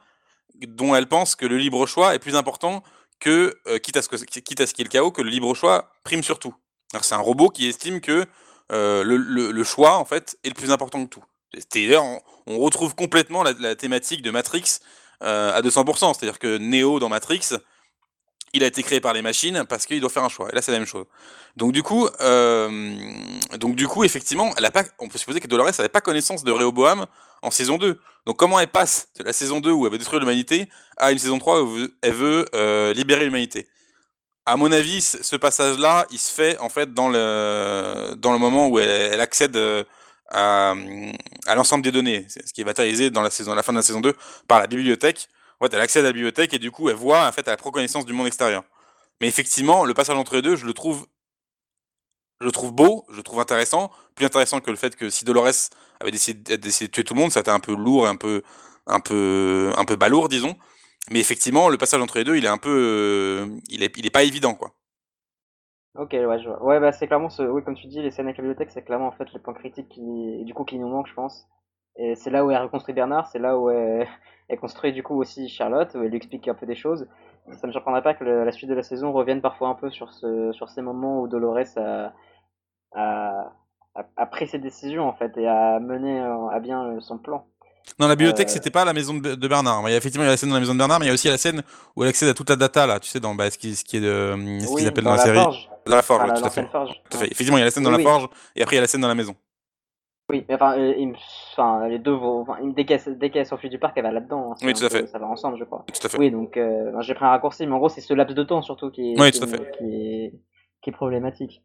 [0.67, 2.83] dont elle pense que le libre choix est plus important
[3.21, 6.25] que, euh, quitte, à ce qu'il y ait le chaos, que le libre choix prime
[6.25, 6.55] sur tout.
[7.01, 8.27] C'est un robot qui estime que
[8.73, 11.25] euh, le, choix, en fait, est le plus important que tout.
[11.73, 14.81] D'ailleurs, on, on, retrouve complètement la, thématique de Matrix
[15.21, 16.15] à 200%.
[16.15, 17.51] C'est-à-dire que Neo dans Matrix,
[18.53, 20.49] il a été créé par les machines parce qu'il doit faire un choix.
[20.51, 21.07] Et là, c'est la même chose.
[21.57, 23.05] Donc du coup, euh,
[23.59, 24.53] donc du coup, effectivement,
[24.99, 27.07] on peut supposer que Dolores n'avait pas connaissance de Rehoboam
[27.43, 27.99] en saison 2.
[28.27, 31.19] Donc comment elle passe de la saison 2 où elle veut détruire l'humanité à une
[31.19, 33.69] saison 3 où elle veut euh, libérer l'humanité?
[34.47, 38.69] À mon avis, ce passage-là, il se fait en fait dans le dans le moment
[38.69, 39.85] où elle, accède euh,
[40.31, 40.75] à,
[41.47, 43.79] à l'ensemble des données, ce qui est matérialisé dans la saison, à la fin de
[43.79, 44.15] la saison 2
[44.49, 45.29] par la bibliothèque
[45.67, 47.71] fait, elle accède à la bibliothèque et du coup, elle voit, en fait, elle pro
[47.71, 48.65] connaissance du monde extérieur.
[49.21, 51.07] Mais effectivement, le passage entre les deux, je le trouve,
[52.41, 55.25] je le trouve beau, je le trouve intéressant, plus intéressant que le fait que si
[55.25, 58.43] Dolores avait décidé, de tuer tout le monde, ça était un peu lourd, un peu,
[58.87, 60.57] un peu, un peu balourd, disons.
[61.11, 64.07] Mais effectivement, le passage entre les deux, il est un peu, euh, il est, il
[64.07, 64.73] est pas évident, quoi.
[65.97, 66.63] Ok, ouais, je vois.
[66.63, 68.83] Ouais, bah c'est clairement ce, oui, comme tu dis, les scènes avec la bibliothèque, c'est
[68.83, 71.47] clairement en fait les points critiques qui, du coup, qui nous manquent, je pense.
[71.97, 74.07] Et c'est là où elle reconstruit Bernard, c'est là où elle,
[74.51, 77.07] elle construit du coup aussi Charlotte, où elle lui explique un peu des choses.
[77.53, 79.91] Ça ne me surprendrait pas que la suite de la saison revienne parfois un peu
[79.91, 82.13] sur, ce, sur ces moments où Dolores a,
[82.93, 83.53] a,
[84.17, 87.47] a, pris ses décisions en fait et a mené euh, à bien son plan.
[87.99, 88.53] Non, la bibliothèque, euh...
[88.53, 89.83] c'était pas la maison de, Bernard.
[89.87, 91.07] Il y a effectivement il y a la scène dans la maison de Bernard, mais
[91.07, 91.63] il y a aussi la scène
[91.97, 93.85] où elle accède à toute la data là, tu sais, dans bah, ce, qui, ce
[93.85, 95.39] qui qu'ils appellent dans, la, série.
[95.39, 95.71] Forge.
[95.87, 96.67] Dans la forge, tout, à fait.
[96.67, 97.01] Forge.
[97.09, 97.27] tout à fait.
[97.27, 98.89] Effectivement, il y a la scène dans la forge et après il y a la
[98.89, 99.37] scène dans la maison.
[100.31, 101.13] Oui, mais enfin, euh,
[101.53, 102.41] enfin les deux vont.
[102.41, 104.53] Enfin, dès qu'elle s'enfuit du parc, elle va là-dedans.
[104.53, 105.07] Hein, oui, tout à fait.
[105.07, 105.85] Ça va ensemble, je crois.
[105.87, 106.19] Tout à fait.
[106.19, 108.63] Oui, donc euh, j'ai pris un raccourci, mais en gros, c'est ce laps de temps
[108.63, 109.71] surtout qui est, oui, qui, tout à fait.
[109.77, 110.35] qui, est,
[110.83, 111.63] qui est problématique.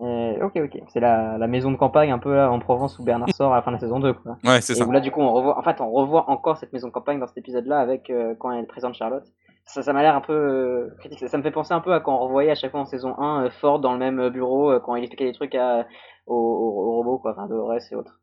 [0.00, 0.82] Euh, ok, ok.
[0.88, 3.56] C'est la, la maison de campagne un peu là, en Provence où Bernard sort à
[3.56, 4.12] la fin de la saison 2.
[4.14, 4.36] Quoi.
[4.44, 4.84] Ouais, c'est ça.
[4.84, 7.20] Où là, du coup, on revoit, en fait, on revoit encore cette maison de campagne
[7.20, 9.24] dans cet épisode-là avec euh, quand elle présente Charlotte.
[9.66, 11.26] Ça, ça m'a l'air un peu euh, critique.
[11.28, 13.18] Ça, me fait penser un peu à quand on revoyait à chaque fois en saison
[13.18, 15.86] 1 Ford dans le même bureau quand il expliquait des trucs à,
[16.26, 18.20] aux, aux, robots, quoi, enfin, Dolores et autres.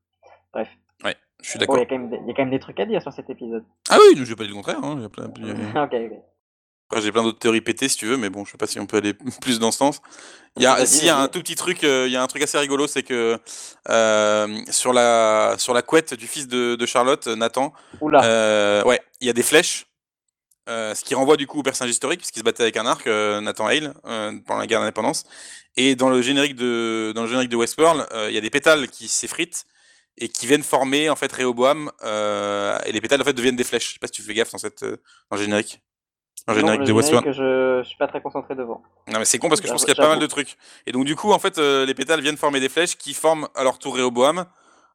[0.53, 0.69] Bref.
[1.03, 1.77] Ouais, je suis d'accord.
[1.77, 3.63] Il y, a quand même des trucs à dire sur cet épisode.
[3.89, 4.83] Ah oui, je vais pas dire le contraire.
[4.83, 5.03] Hein.
[5.03, 5.25] A plein,
[5.83, 5.93] ok,
[6.91, 7.01] ok.
[7.01, 8.85] j'ai plein d'autres théories pétées si tu veux, mais bon, je sais pas si on
[8.85, 10.01] peut aller plus dans ce sens.
[10.57, 12.27] Il y a, s'il y a un tout petit truc, euh, il y a un
[12.27, 13.39] truc assez rigolo, c'est que
[13.89, 17.71] euh, sur la sur la couette du fils de, de Charlotte, Nathan,
[18.03, 19.87] euh, ouais, il y a des flèches,
[20.71, 23.05] euh, ce qui renvoie du coup au personnage historique puisqu'il se battait avec un arc,
[23.07, 25.25] euh, Nathan Hale, pendant la guerre d'indépendance.
[25.77, 28.87] Et dans le générique de dans le générique de Westworld, il y a des pétales
[28.89, 29.65] qui s'effritent
[30.17, 33.63] et qui viennent former en fait Rehoboam euh, et les pétales en fait deviennent des
[33.63, 33.87] flèches.
[33.87, 34.97] Je sais pas si tu fais gaffe dans cette euh,
[35.29, 35.81] dans le générique.
[36.47, 37.25] Dans le générique de Westworld.
[37.25, 38.81] que je, je suis pas très concentré devant.
[39.07, 40.57] Non mais c'est con parce que je pense qu'il y a pas mal de trucs.
[40.87, 43.47] Et donc du coup en fait euh, les pétales viennent former des flèches qui forment
[43.55, 44.45] à leur tour Rehoboam.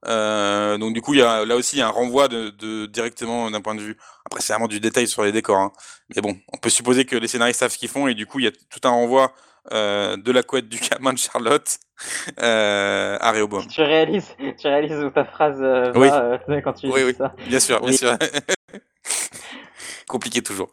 [0.07, 2.51] Euh, donc du coup il y a là aussi il y a un renvoi de,
[2.51, 3.97] de directement d'un point de vue.
[4.25, 5.59] Après c'est vraiment du détail sur les décors.
[5.59, 5.73] Hein.
[6.15, 8.39] Mais bon on peut supposer que les scénaristes savent ce qu'ils font et du coup
[8.39, 9.33] il y a tout un renvoi
[9.73, 11.79] euh, de la couette du gamin de Charlotte
[12.41, 13.67] euh, à Rehoboam.
[13.67, 16.09] Tu réalises, tu réalises où ta phrase euh, oui.
[16.09, 17.15] va quand tu oui, dis oui.
[17.15, 17.35] ça.
[17.49, 18.17] Bien sûr, bien sûr.
[20.09, 20.73] Compliqué toujours.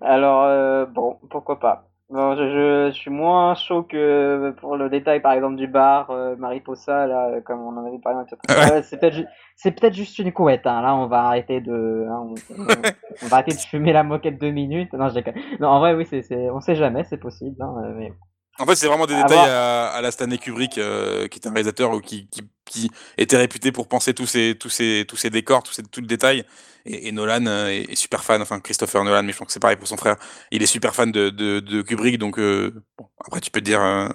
[0.00, 1.86] Alors, bon, pourquoi pas.
[2.08, 6.36] Bon, je, je, suis moins chaud que pour le détail, par exemple, du bar euh,
[6.36, 8.20] Mariposa, là, comme on en avait parlé.
[8.48, 8.82] Ouais.
[8.84, 9.26] c'est peut-être
[9.56, 10.66] c'est peut-être juste une couette.
[10.66, 10.82] Hein.
[10.82, 12.66] Là, on va arrêter de, hein, on, on,
[13.22, 14.92] on, va arrêter de fumer la moquette deux minutes.
[14.92, 15.18] Non, je
[15.58, 17.60] non en vrai, oui, c'est, c'est, on sait jamais, c'est possible.
[17.60, 18.12] Hein, mais...
[18.60, 21.50] En fait, c'est vraiment des détails à, à, la Stanley Kubrick, euh, qui est un
[21.50, 25.62] réalisateur qui, qui, qui, était réputé pour penser tous ces, tous ces, tous ces décors,
[25.62, 26.44] tous ces, tout le détail.
[26.84, 29.52] Et, et Nolan euh, est, est, super fan, enfin Christopher Nolan, mais je pense que
[29.52, 30.16] c'est pareil pour son frère.
[30.50, 33.64] Il est super fan de, de, de Kubrick, donc euh, bon, après tu peux te
[33.64, 34.08] dire euh,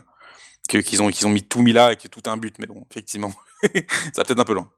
[0.68, 2.68] qu'ils ont, qu'ils ont mis tout mis là et que tout a un but, mais
[2.68, 3.32] bon, effectivement,
[3.62, 3.70] ça
[4.18, 4.70] va peut-être un peu loin.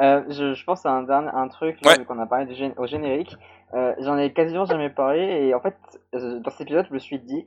[0.00, 2.04] Euh, je, je, pense à un, dernier, un truc ouais.
[2.04, 3.34] qu'on a parlé du gén au générique.
[3.74, 5.74] Euh, J'en ai quasiment jamais parlé et en fait,
[6.12, 7.46] dans cet épisode, je me suis dit,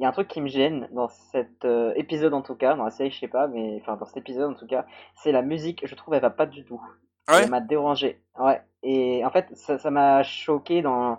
[0.00, 2.74] il y a un truc qui me gêne dans cet euh, épisode en tout cas,
[2.74, 5.30] dans la série je sais pas, mais enfin dans cet épisode en tout cas, c'est
[5.30, 5.86] la musique.
[5.86, 6.80] Je trouve elle va pas du tout.
[7.28, 7.42] Ouais?
[7.42, 8.18] Elle m'a dérangé.
[8.38, 8.62] Ouais.
[8.82, 11.18] Et en fait, ça m'a choqué dans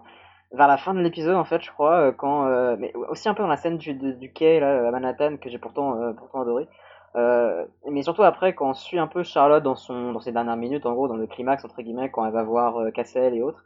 [0.52, 3.44] vers la fin de l'épisode en fait, je crois, quand euh, mais aussi un peu
[3.44, 6.42] dans la scène du, du, du quai là à Manhattan que j'ai pourtant euh, pourtant
[6.42, 6.68] adoré.
[7.16, 10.56] Euh, mais surtout après quand on suit un peu Charlotte dans son dans ses dernières
[10.56, 13.42] minutes en gros dans le climax entre guillemets quand elle va voir euh, Cassel et
[13.42, 13.66] autres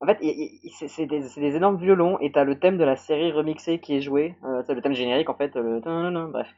[0.00, 0.18] en fait
[0.86, 4.36] c'est des, énormes violons et t'as le thème de la série remixé qui est joué
[4.44, 5.80] euh, c'est le thème générique en fait le
[6.28, 6.48] bref.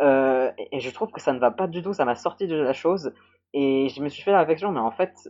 [0.00, 2.56] Euh, et, je trouve que ça ne va pas du tout ça m'a sorti de
[2.56, 3.12] la chose
[3.54, 5.28] et je me suis fait la réflexion mais en fait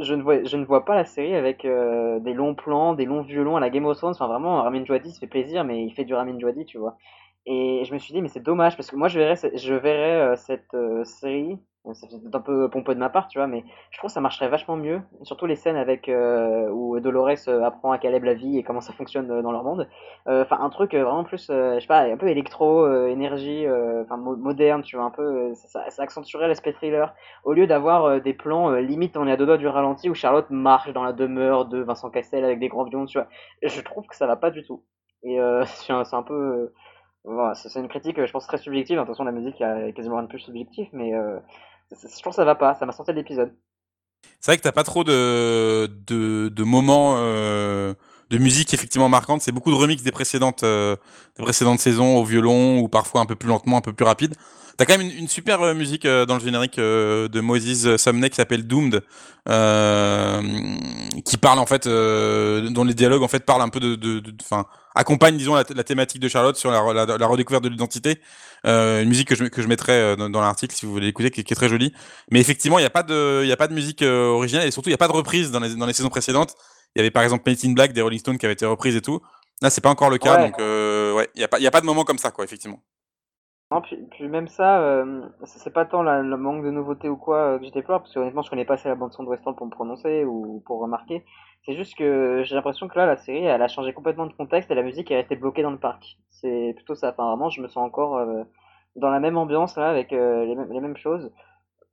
[0.00, 3.04] je ne vois je ne vois pas la série avec euh, des longs plans des
[3.04, 4.12] longs violons à la Game of Thrones.
[4.12, 6.96] Enfin vraiment Ramin Djawadi se fait plaisir mais il fait du Ramin Djawadi tu vois
[7.46, 10.36] Et je me suis dit, mais c'est dommage, parce que moi, je verrais, je verrais
[10.36, 11.58] cette série
[11.94, 14.48] c'est un peu pompeux de ma part, tu vois, mais je trouve que ça marcherait
[14.48, 15.00] vachement mieux.
[15.22, 18.80] Surtout les scènes avec euh, où Dolores euh, apprend à Caleb la vie et comment
[18.80, 19.88] ça fonctionne euh, dans leur monde.
[20.26, 23.64] Enfin, un truc vraiment plus, je sais pas, un peu électro, énergie,
[24.02, 25.54] enfin moderne, tu vois, un peu.
[25.54, 27.14] Ça, ça accentuerait l'aspect thriller.
[27.44, 30.50] Au lieu d'avoir des plans limite on est à deux doigts du ralenti où Charlotte
[30.50, 33.28] marche dans la demeure de Vincent Castel avec des grands violons, tu vois.
[33.62, 34.82] Je trouve que ça va pas du tout.
[35.22, 36.72] Et c'est un, peu.
[37.26, 38.98] Voilà, c'est une critique, je pense, très subjective.
[38.98, 41.12] Attention, la musique a quasiment rien de plus subjectif, mais
[41.90, 43.52] je trouve que ça va pas, ça m'a sorti de l'épisode.
[44.40, 47.94] C'est vrai que t'as pas trop de, de, de moments euh,
[48.30, 49.42] de musique effectivement marquantes.
[49.42, 50.96] C'est beaucoup de remix des précédentes, euh,
[51.36, 54.34] des précédentes saisons au violon ou parfois un peu plus lentement, un peu plus rapide.
[54.76, 58.28] T'as quand même une, super euh, musique euh, dans le générique euh, de Moses Sumney
[58.28, 59.02] qui s'appelle Doomed,
[61.24, 64.66] qui parle en fait, dont les dialogues en fait parlent un peu de, de, enfin,
[64.96, 68.20] accompagne disons la, thématique de Charlotte sur la, la, redécouverte de l'identité.
[68.64, 71.52] une musique que je, que je mettrai dans, l'article si vous voulez l'écouter, qui, qui,
[71.52, 71.92] est très jolie.
[72.30, 74.70] Mais effectivement, il n'y a pas de, il y a pas de musique originale et
[74.70, 76.54] surtout il n'y a pas de reprise dans les, dans les saisons précédentes.
[76.94, 78.96] Il y avait par exemple Paint in Black des Rolling Stones qui avait été reprise
[78.96, 79.20] et tout.
[79.62, 81.70] Là, c'est pas encore le cas, donc ouais, il y a pas, il y a
[81.70, 82.82] pas de moment comme ça quoi, effectivement.
[83.72, 87.16] Non, puis, puis même ça, euh, c'est pas tant la- le manque de nouveauté ou
[87.16, 89.24] quoi euh, que je déplore, parce que honnêtement, je connais pas assez la bande son
[89.24, 91.24] de Westworld pour me prononcer ou pour remarquer.
[91.64, 94.70] C'est juste que j'ai l'impression que là, la série, elle a changé complètement de contexte
[94.70, 96.16] et la musique est restée bloquée dans le parc.
[96.30, 97.08] C'est plutôt ça.
[97.10, 98.44] Enfin, vraiment, je me sens encore euh,
[98.94, 101.32] dans la même ambiance là, avec euh, les, mêmes, les mêmes choses.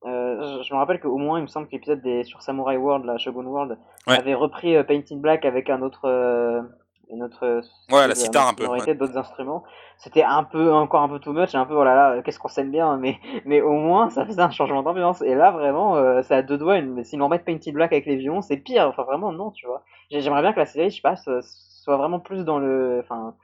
[0.06, 2.78] Euh, je, je me rappelle qu'au moins, il me semble que l'épisode des sur Samurai
[2.78, 4.20] World, la Shogun World, Ouais.
[4.20, 6.62] avait repris euh, Paint in Black avec un autre, euh,
[7.10, 9.64] une autre Ouais, la sitar un peu, sonorité, d'autres instruments.
[9.98, 12.48] C'était un peu, encore un peu too much, un peu, oh là là, qu'est-ce qu'on
[12.48, 15.22] s'aime bien, mais, mais au moins, ça faisait un changement d'ambiance.
[15.22, 18.06] Et là, vraiment, euh, c'est à deux doigts, une, s'ils nous remettent Painted Black avec
[18.06, 18.88] les violons, c'est pire.
[18.88, 19.84] Enfin, vraiment, non, tu vois.
[20.12, 23.36] J'aimerais bien que la série, je sais pas, soit vraiment plus dans le, enfin,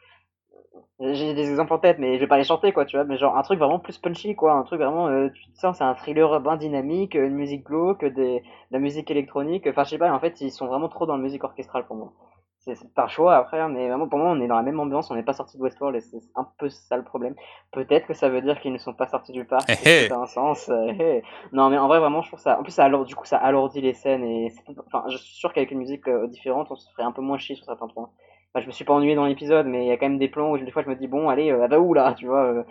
[0.99, 3.05] j'ai des exemples en tête, mais je vais pas les chanter, quoi, tu vois.
[3.05, 4.53] Mais genre, un truc vraiment plus punchy, quoi.
[4.53, 8.03] Un truc vraiment, euh, tu te sens, c'est un thriller bien dynamique, une musique glauque,
[8.03, 9.67] des, de la musique électronique.
[9.67, 11.95] Enfin, je sais pas, en fait, ils sont vraiment trop dans la musique orchestrale pour
[11.95, 12.13] moi
[12.59, 15.15] c'est par choix après, mais vraiment pour moi on est dans la même ambiance, on
[15.15, 17.35] n'est pas sorti de Westworld et c'est un peu ça le problème.
[17.71, 20.25] Peut-être que ça veut dire qu'ils ne sont pas sortis du parc, ça a un
[20.25, 20.69] sens.
[20.69, 21.21] Euh,
[21.53, 23.37] non mais en vrai vraiment je trouve ça, en plus ça alourdit, du coup ça
[23.37, 24.51] alourdit les scènes et
[24.87, 27.37] enfin je suis sûr qu'avec une musique euh, différente on se ferait un peu moins
[27.37, 28.09] chier sur certains points.
[28.53, 30.27] Enfin, je me suis pas ennuyé dans l'épisode mais il y a quand même des
[30.29, 32.65] plans où des fois je me dis bon allez, euh, va où là, tu vois.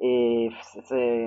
[0.00, 0.50] et
[0.84, 1.19] c'est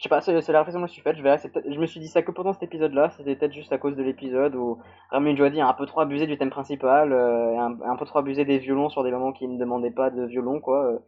[0.00, 1.16] je sais pas, c'est la réflexion que je me suis faite.
[1.18, 3.10] Je, je me suis dit ça que pendant cet épisode-là.
[3.10, 4.78] C'était peut-être juste à cause de l'épisode où
[5.10, 8.20] Ramin Djawadi a un peu trop abusé du thème principal, euh, un, un, peu trop
[8.20, 10.86] abusé des violons sur des moments qui ne demandaient pas de violon, quoi.
[10.86, 10.98] Euh,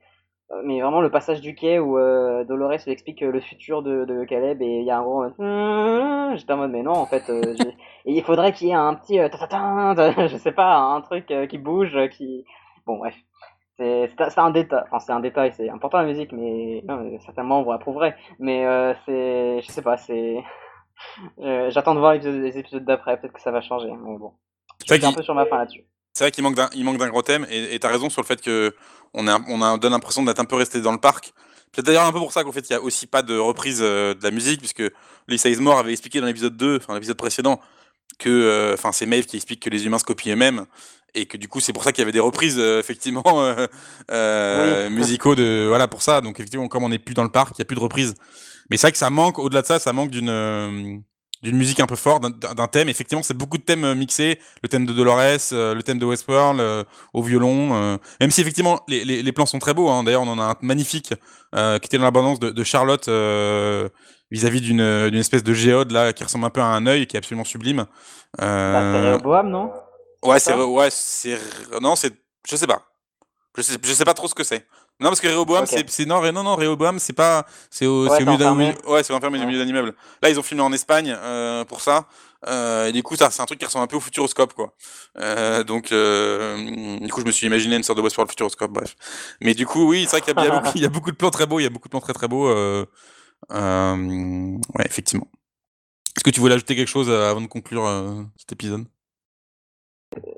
[0.62, 4.24] mais vraiment le passage du quai où euh, Dolores lui explique le futur de, de
[4.24, 5.24] Caleb et il y a un gros
[6.36, 7.55] j'étais en mode mais non en fait et
[8.05, 9.16] il faudrait qu'il y ait un petit
[10.28, 12.45] je sais pas un truc qui bouge qui
[12.84, 13.14] bon bref
[14.16, 17.72] c'est un détail, enfin c'est un détail, c'est important la musique, mais non, certainement vous
[17.72, 18.14] approuverez.
[18.39, 20.43] Mais euh, c'est, je sais pas, c'est,
[21.70, 23.91] j'attends de voir les épisodes d'après, peut-être que ça va changer.
[23.91, 24.33] Mais bon,
[24.87, 25.85] je suis un peu sur ma fin là-dessus.
[26.14, 28.26] C'est vrai qu'il manque d'un, il manque d'un gros thème, et t'as raison sur le
[28.26, 28.74] fait que
[29.14, 31.33] on a, on a donne l'impression d'être un peu resté dans le parc.
[31.74, 33.80] C'est d'ailleurs un peu pour ça qu'en fait il y a aussi pas de reprise
[33.80, 34.83] euh, de la musique, puisque
[35.26, 37.61] Lisa Ismore avait expliqué dans l'épisode 2, enfin l'épisode précédent,
[38.18, 40.66] que, euh, enfin c'est Maeve qui explique que les humains se copient eux-mêmes,
[41.14, 43.66] et que du coup c'est pour ça qu'il y avait des reprises euh, effectivement euh,
[44.10, 46.20] euh, musicaux de voilà pour ça.
[46.20, 48.14] Donc effectivement comme on n'est plus dans le parc il y a plus de reprises.
[48.70, 50.96] Mais c'est vrai que ça manque au-delà de ça ça manque d'une euh,
[51.42, 52.88] d'une musique un peu forte d'un thème.
[52.88, 54.38] Effectivement c'est beaucoup de thèmes mixés.
[54.62, 59.24] Le thème de Dolores le thème de Westworld au violon même si effectivement les, les,
[59.24, 60.04] les, plans sont très beaux hein.
[60.04, 63.08] d'ailleurs on en a un magnifique qui était dans l'abondance de, de, Charlotte
[64.30, 67.16] vis-à-vis d'une d'une espèce de géode là qui ressemble un peu à un œil qui
[67.16, 67.86] est absolument sublime.
[68.40, 69.18] Euh...
[69.18, 69.72] Bah, non?
[70.23, 71.39] Ouais, c'est ouais, c'est
[71.81, 72.12] non, c'est
[72.49, 72.83] je sais pas.
[73.57, 74.66] Je sais, je sais pas trop ce que c'est.
[75.01, 75.85] Non, parce que Rehoboam, okay.
[75.89, 79.12] c'est non, non, non, Rehoboam, c'est pas, c'est au, ouais, au milieu d'un, ouais, c'est
[79.12, 79.27] ouais.
[79.27, 79.95] au milieu d'un immeuble.
[80.23, 82.07] Là, ils ont filmé en Espagne euh, pour ça.
[82.47, 84.75] Euh, et du coup, ça, c'est un truc qui ressemble un peu au Futuroscope, quoi.
[85.18, 88.95] Euh, donc, euh, du coup, je me suis imaginé une sorte de Westworld Futuroscope, bref.
[89.41, 91.31] Mais du coup, oui, c'est vrai qu'il y, a il y a beaucoup de plans
[91.31, 92.49] très beaux, il y a beaucoup de plans très très beaux.
[92.49, 92.87] Euh,
[93.53, 93.97] euh,
[94.77, 95.29] ouais, effectivement.
[96.16, 97.89] Est-ce que tu voulais ajouter quelque chose avant de conclure
[98.37, 98.85] cet épisode?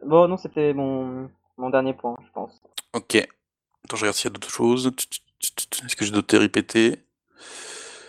[0.05, 2.63] Bon, non, c'était mon, mon dernier point, je pense.
[2.95, 3.17] Ok.
[3.17, 4.87] Attends, je regarde s'il y a d'autres choses.
[5.87, 6.99] Est-ce que j'ai d'autres répéter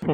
[0.07, 0.13] euh...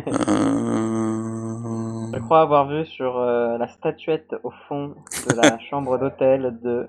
[2.14, 4.96] Je crois avoir vu sur euh, la statuette au fond
[5.28, 6.88] de la chambre d'hôtel de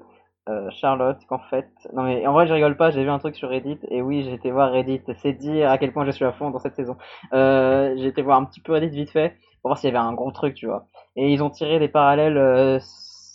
[0.48, 1.68] euh, Charlotte qu'en fait.
[1.92, 4.24] Non, mais en vrai, je rigole pas, j'ai vu un truc sur Reddit et oui,
[4.24, 5.02] j'ai été voir Reddit.
[5.22, 6.96] C'est dire à quel point je suis à fond dans cette saison.
[7.32, 10.04] Euh, j'ai été voir un petit peu Reddit vite fait pour voir s'il y avait
[10.04, 10.86] un gros truc, tu vois.
[11.16, 12.80] Et ils ont tiré des parallèles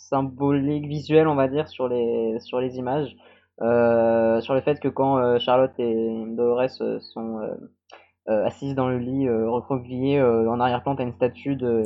[0.08, 3.16] symbolique visuel on va dire sur les sur les images
[3.60, 7.40] euh, sur le fait que quand euh, Charlotte et Dolores euh, sont
[8.26, 11.84] assises dans le lit recroquevillées, en arrière-plan, t'as une statue de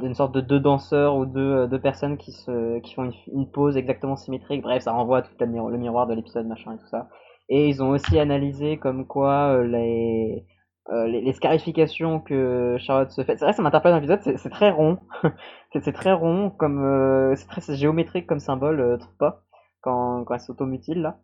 [0.00, 3.76] d'une sorte de deux danseurs ou deux, deux personnes qui se qui font une, pose
[3.76, 4.62] exactement symétrique.
[4.62, 7.08] Bref, ça renvoie à tout le miroir de l'épisode machin et tout ça.
[7.48, 10.44] Et ils ont aussi analysé comme quoi les
[10.90, 13.36] euh, les, les, scarifications que Charlotte se fait.
[13.36, 14.98] C'est vrai, ça m'interpelle dans l'épisode, c'est très rond.
[15.80, 19.44] c'est très rond, comme euh, c'est très géométrique comme symbole, euh, trouve pas,
[19.80, 21.18] quand, quand elle s'automutile là.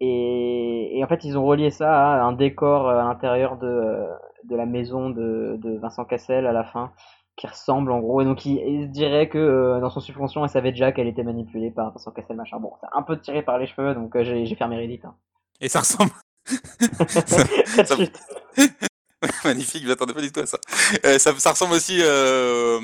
[0.00, 4.04] Et, et, en fait, ils ont relié ça à un décor à l'intérieur de,
[4.44, 6.92] de la maison de, de Vincent Cassel à la fin,
[7.36, 8.20] qui ressemble en gros.
[8.20, 11.70] Et donc, il, il dirait que dans son subconscient, elle savait déjà qu'elle était manipulée
[11.70, 12.58] par Vincent Cassel, machin.
[12.58, 15.00] Bon, c'est un peu tiré par les cheveux, donc j'ai fermé Reddit.
[15.04, 15.14] Hein.
[15.60, 16.10] Et ça ressemble
[19.44, 20.58] Magnifique, je m'attendais pas du tout à ça.
[21.04, 22.80] Euh, ça, ça, ressemble aussi euh,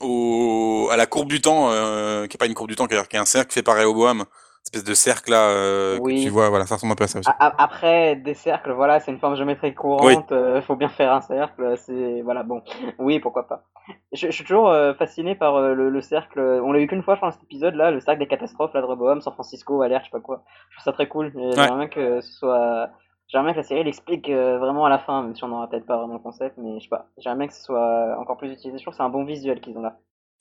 [0.00, 2.94] au, à la courbe du temps, euh, qui est pas une courbe du temps, qui
[2.94, 4.24] est un cercle fait par Rehoboam
[4.64, 7.30] espèce de cercle là que tu vois voilà ça ressemble un peu à ça aussi.
[7.38, 11.22] après des cercles voilà c'est une forme géométrique courante il euh, faut bien faire un
[11.22, 12.62] cercle c'est voilà bon.
[12.98, 13.64] Oui pourquoi pas.
[14.12, 17.20] Je, je suis toujours fasciné par le, le, cercle on l'a eu qu'une fois je
[17.20, 20.04] pense cet épisode là le cercle des catastrophes là de Reboam San Francisco l'air je
[20.04, 20.44] sais pas quoi.
[20.68, 21.32] Je trouve ça très cool.
[21.34, 22.90] J'aimerais bien que ce soit
[23.30, 25.96] j'aimerais que la série l'explique vraiment à la fin même si on n'aura peut-être pas
[25.96, 28.82] vraiment le concept mais je sais pas j'aimerais que ce soit encore plus utilisé je
[28.82, 29.96] trouve que c'est un bon visuel qu'ils ont là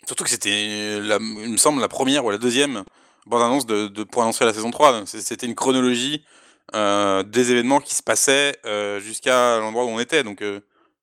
[0.05, 2.83] surtout que c'était il me semble la première ou la deuxième
[3.29, 5.03] bande-annonce de, pour annoncer la saison 3.
[5.05, 6.25] C'était une chronologie
[6.75, 10.23] euh, des événements qui se passaient euh, jusqu'à l'endroit où on était.
[10.23, 10.59] Donc euh,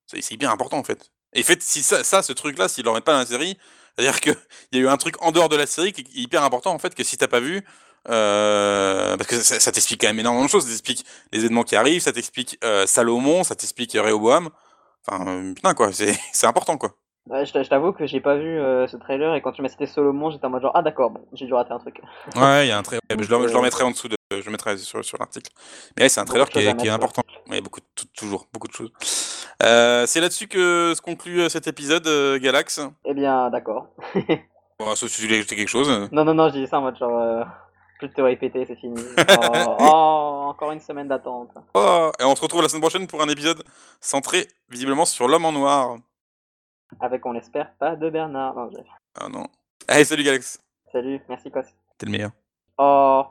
[0.06, 1.10] c'est hyper important en fait.
[1.32, 3.56] Et fait, si ça, ça ce truc-là, s'ils ne le remettent pas dans la série,
[3.96, 4.36] c'est-à-dire qu'il
[4.72, 6.78] y a eu un truc en dehors de la série qui est hyper important en
[6.78, 7.64] fait, que si t'as pas vu,
[8.08, 10.64] euh, parce que ça, ça t'explique quand même énormément de choses.
[10.64, 14.50] Ça t'explique les événements qui arrivent, ça t'explique euh, Salomon, ça t'explique Rehoboam.
[15.06, 16.90] Enfin, euh, putain quoi, c'est important quoi.
[17.28, 19.86] Ouais, je t'avoue que j'ai pas vu euh, ce trailer et quand tu m'as cité
[19.86, 22.00] Solomon, j'étais en mode genre ah d'accord, bon, j'ai dû rater un truc.
[22.36, 24.44] Ouais, il y a un trailer, je, le, je le remettrai en dessous de, je
[24.44, 25.50] le mettrai sur, sur l'article.
[25.96, 27.22] Mais ouais, c'est un trailer qui est, qui est, important.
[27.50, 27.80] Ouais, beaucoup,
[28.14, 28.92] toujours, beaucoup de choses.
[29.64, 32.80] Euh, c'est là-dessus que se conclut cet épisode, euh, Galax.
[33.04, 33.88] Eh bien, d'accord.
[34.78, 36.08] bon, sauf si tu voulais ajouter quelque chose.
[36.12, 37.44] Non, non, non, j'ai dit ça en mode genre.
[37.98, 39.02] Plus de théorie pété, c'est fini.
[39.18, 41.50] Oh, oh, encore une semaine d'attente.
[41.74, 43.62] Oh, et on se retrouve la semaine prochaine pour un épisode
[44.00, 45.96] centré visiblement sur l'homme en noir.
[47.00, 48.54] Avec, on l'espère, pas de Bernard.
[48.54, 48.70] Non,
[49.18, 49.46] ah non.
[49.88, 50.60] Allez, salut Galax.
[50.92, 51.62] Salut, merci Cos.
[51.98, 52.30] T'es le meilleur.
[52.78, 53.24] Oh.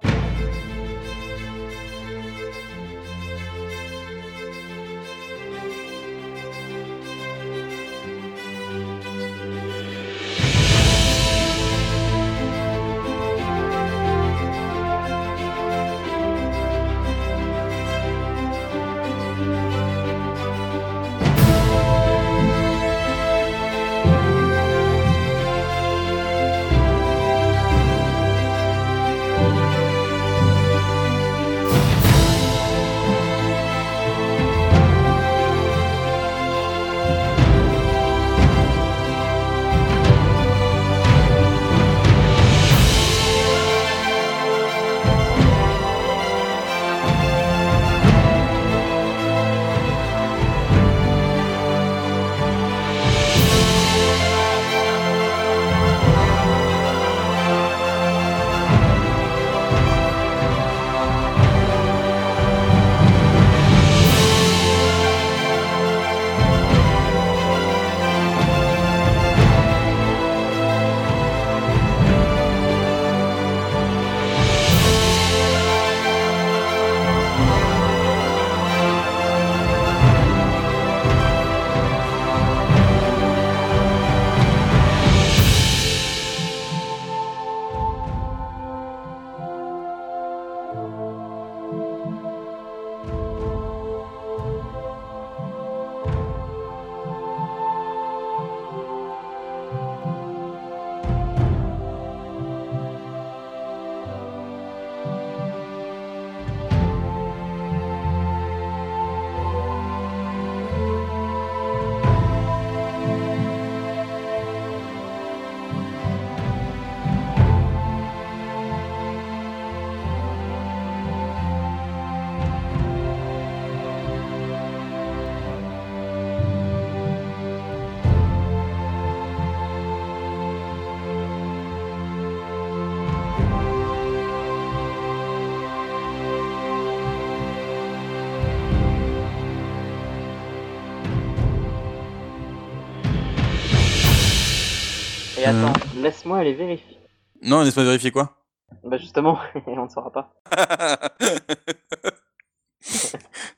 [145.46, 146.98] Attends, laisse-moi aller vérifier.
[147.42, 148.36] Non, laisse-moi vérifier quoi?
[148.84, 150.34] Bah justement, on ne saura pas.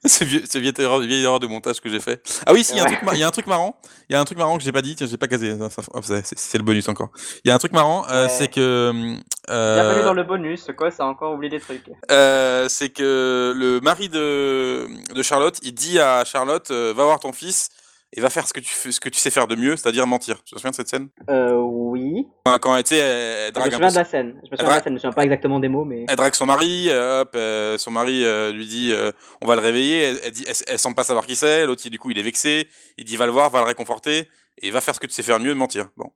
[0.06, 2.22] c'est vieux, c'est vieille erreur, vieille erreur de montage que j'ai fait.
[2.46, 2.92] Ah oui, si, il y, a un Ouais.
[2.94, 3.76] truc mar- il y a un truc marrant.
[4.10, 4.96] Il y a un truc marrant que j'ai pas dit.
[4.96, 5.52] Tiens, j'ai pas casé.
[5.54, 7.10] Hop, c'est- le bonus encore.
[7.44, 8.30] Il y a un truc marrant, euh, Ouais.
[8.30, 9.16] c'est que.
[9.50, 11.90] euh, Bienvenue dans le bonus, quoi, ça a encore oublié des trucs.
[12.12, 17.20] euh, c'est que le mari de, de Charlotte, il dit à Charlotte, euh, va voir
[17.20, 17.70] ton fils
[18.14, 20.08] et va faire ce que tu fais, ce que tu sais faire de mieux, c'est-à-dire
[20.08, 20.44] mentir.
[20.44, 21.10] Tu te souviens de cette scène?
[21.30, 22.26] Euh, oui.
[22.46, 24.42] Quand, quand, tu sais, elle, elle Je me drague souviens de la scène.
[24.44, 26.06] Je me souviens de la scène, je me souviens pas exactement des mots, mais.
[26.08, 28.94] Elle drague son mari, euh, hop, euh, son mari euh, lui dit
[29.42, 31.88] on va le réveiller, elle, elle dit, elle, elle semble pas savoir qui c'est, l'autre
[31.88, 34.30] du coup il est vexé, il dit va le voir, va le réconforter,
[34.62, 35.90] et va faire ce que tu sais faire mieux, de mentir.
[35.98, 36.12] Bon.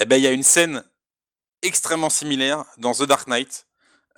[0.00, 0.82] Eh ben il y a une scène
[1.62, 3.66] extrêmement similaire dans The Dark Knight.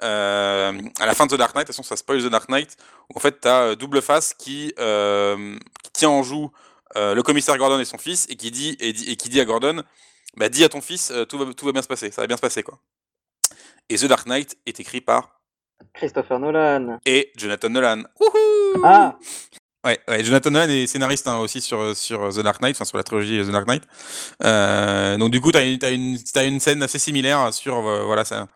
[0.03, 2.49] Euh, à la fin de The Dark Knight, de toute façon ça spoil The Dark
[2.49, 2.77] Knight,
[3.11, 6.51] où en fait t'as Double Face qui, euh, qui tient en joue
[6.97, 9.41] euh, le commissaire Gordon et son fils, et qui dit, et, dit- et qui dit
[9.41, 9.83] à Gordon,
[10.37, 12.27] bah dis à ton fils, euh, tout, va, tout va bien se passer, ça va
[12.27, 12.79] bien se passer quoi.
[13.89, 15.41] Et The Dark Knight est écrit par
[15.95, 16.99] Christopher Nolan.
[17.07, 18.03] et Jonathan Nolan.
[18.21, 19.19] Wouhou Ah
[19.85, 22.97] ouais, ouais, Jonathan Nolan est scénariste hein, aussi sur, sur The Dark Knight, enfin sur
[22.99, 23.83] la trilogie The Dark Knight.
[24.45, 25.79] Euh, donc du coup, tu as, une,
[26.23, 27.87] t'as une scène assez similaire sur...
[27.89, 28.47] euh, voilà, ça,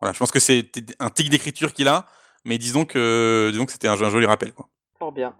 [0.00, 2.06] voilà, je pense que c'est un tic d'écriture qu'il a,
[2.44, 4.52] mais disons que, disons que c'était un, un joli rappel.
[4.52, 4.68] Quoi.
[4.98, 5.36] Fort bien.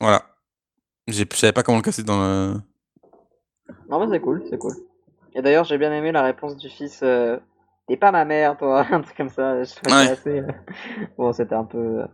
[0.00, 0.26] Voilà.
[1.08, 2.54] Je savais pas comment le casser dans le...
[3.88, 4.74] Non, mais c'est cool, c'est cool.
[5.34, 7.00] Et d'ailleurs, j'ai bien aimé la réponse du fils.
[7.02, 7.38] euh,
[7.86, 9.62] T'es pas ma mère, toi, un truc comme ça.
[9.64, 10.10] Je trouvais Ouais.
[10.10, 10.40] assez.
[10.40, 10.46] euh,
[11.16, 11.78] Bon, c'était un peu.
[11.78, 12.06] euh,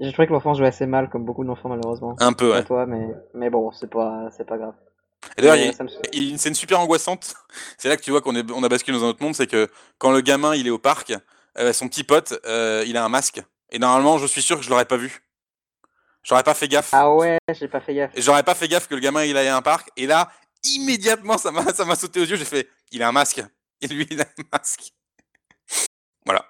[0.00, 2.16] J'ai trouvé que l'enfant jouait assez mal, comme beaucoup d'enfants malheureusement.
[2.18, 2.64] Un peu, ouais.
[2.64, 4.74] toi, mais mais bon, c'est pas pas grave.
[5.36, 7.34] Et d'ailleurs, il y Il a une scène super angoissante.
[7.78, 9.34] C'est là que tu vois qu'on est, on a basculé dans un autre monde.
[9.34, 9.68] C'est que
[9.98, 11.12] quand le gamin il est au parc,
[11.58, 13.42] euh, son petit pote, euh, il a un masque.
[13.70, 15.22] Et normalement, je suis sûr que je l'aurais pas vu.
[16.22, 16.90] J'aurais pas fait gaffe.
[16.92, 18.12] Ah ouais, j'ai pas fait gaffe.
[18.16, 19.90] J'aurais pas fait gaffe que le gamin il aille à un parc.
[19.96, 20.30] Et là,
[20.64, 22.36] immédiatement, ça m'a, ça m'a sauté aux yeux.
[22.36, 23.42] J'ai fait, il a un masque.
[23.80, 24.92] Et lui, il a un masque.
[26.26, 26.44] Voilà,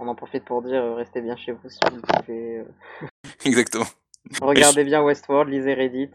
[0.00, 2.58] On en profite pour dire euh, restez bien chez vous si vous le pouvez.
[2.58, 2.64] euh.
[3.44, 3.86] exactement.
[4.40, 6.10] Regardez bien Westworld, lisez Reddit.